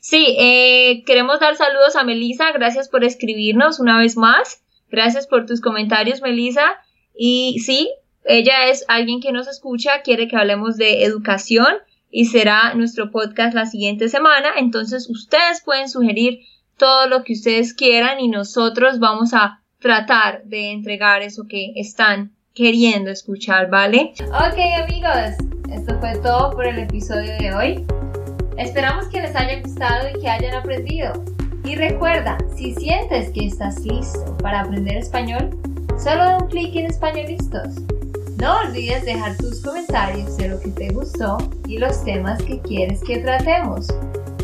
Sí, 0.00 0.36
eh, 0.38 1.02
queremos 1.06 1.40
dar 1.40 1.56
saludos 1.56 1.96
a 1.96 2.04
Melissa. 2.04 2.52
Gracias 2.52 2.90
por 2.90 3.04
escribirnos 3.04 3.80
una 3.80 3.98
vez 3.98 4.16
más. 4.18 4.62
Gracias 4.90 5.26
por 5.26 5.46
tus 5.46 5.62
comentarios, 5.62 6.20
Melissa. 6.20 6.76
Y 7.16 7.58
sí, 7.60 7.90
ella 8.24 8.66
es 8.68 8.84
alguien 8.88 9.20
que 9.20 9.32
nos 9.32 9.48
escucha, 9.48 10.02
quiere 10.02 10.28
que 10.28 10.36
hablemos 10.36 10.76
de 10.76 11.04
educación 11.04 11.66
y 12.10 12.26
será 12.26 12.74
nuestro 12.74 13.10
podcast 13.10 13.54
la 13.54 13.66
siguiente 13.66 14.08
semana. 14.08 14.50
Entonces, 14.58 15.08
ustedes 15.08 15.62
pueden 15.64 15.88
sugerir 15.88 16.40
todo 16.76 17.06
lo 17.06 17.24
que 17.24 17.34
ustedes 17.34 17.74
quieran 17.74 18.20
y 18.20 18.28
nosotros 18.28 18.98
vamos 18.98 19.34
a 19.34 19.60
tratar 19.78 20.44
de 20.44 20.72
entregar 20.72 21.22
eso 21.22 21.44
que 21.48 21.72
están 21.76 22.32
queriendo 22.54 23.10
escuchar, 23.10 23.68
¿vale? 23.68 24.14
Ok, 24.28 24.58
amigos, 24.82 25.36
esto 25.72 25.98
fue 26.00 26.16
todo 26.22 26.52
por 26.52 26.66
el 26.66 26.78
episodio 26.78 27.36
de 27.38 27.54
hoy. 27.54 27.86
Esperamos 28.56 29.08
que 29.08 29.20
les 29.20 29.34
haya 29.34 29.60
gustado 29.60 30.08
y 30.08 30.20
que 30.20 30.28
hayan 30.28 30.54
aprendido. 30.54 31.12
Y 31.64 31.74
recuerda, 31.76 32.38
si 32.54 32.74
sientes 32.74 33.30
que 33.32 33.46
estás 33.46 33.80
listo 33.80 34.36
para 34.38 34.60
aprender 34.60 34.96
español, 34.96 35.50
solo 35.98 36.24
da 36.24 36.38
un 36.38 36.48
clic 36.48 36.76
en 36.76 36.86
Españolistos. 36.86 37.74
No 38.36 38.58
olvides 38.60 39.04
dejar 39.04 39.36
tus 39.38 39.60
comentarios 39.62 40.36
de 40.36 40.48
lo 40.48 40.60
que 40.60 40.68
te 40.68 40.88
gustó 40.90 41.38
y 41.66 41.78
los 41.78 42.04
temas 42.04 42.42
que 42.42 42.60
quieres 42.60 43.02
que 43.02 43.18
tratemos. 43.18 43.88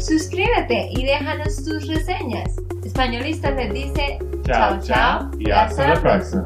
Suscríbete 0.01 0.89
y 0.93 1.05
déjanos 1.05 1.63
tus 1.63 1.87
reseñas. 1.87 2.57
Españolistas 2.85 3.55
les 3.55 3.73
dice 3.73 4.19
Chao, 4.45 4.81
chao, 4.81 5.31
y 5.39 5.51
hasta 5.51 5.95
la 5.95 6.01
próxima. 6.01 6.43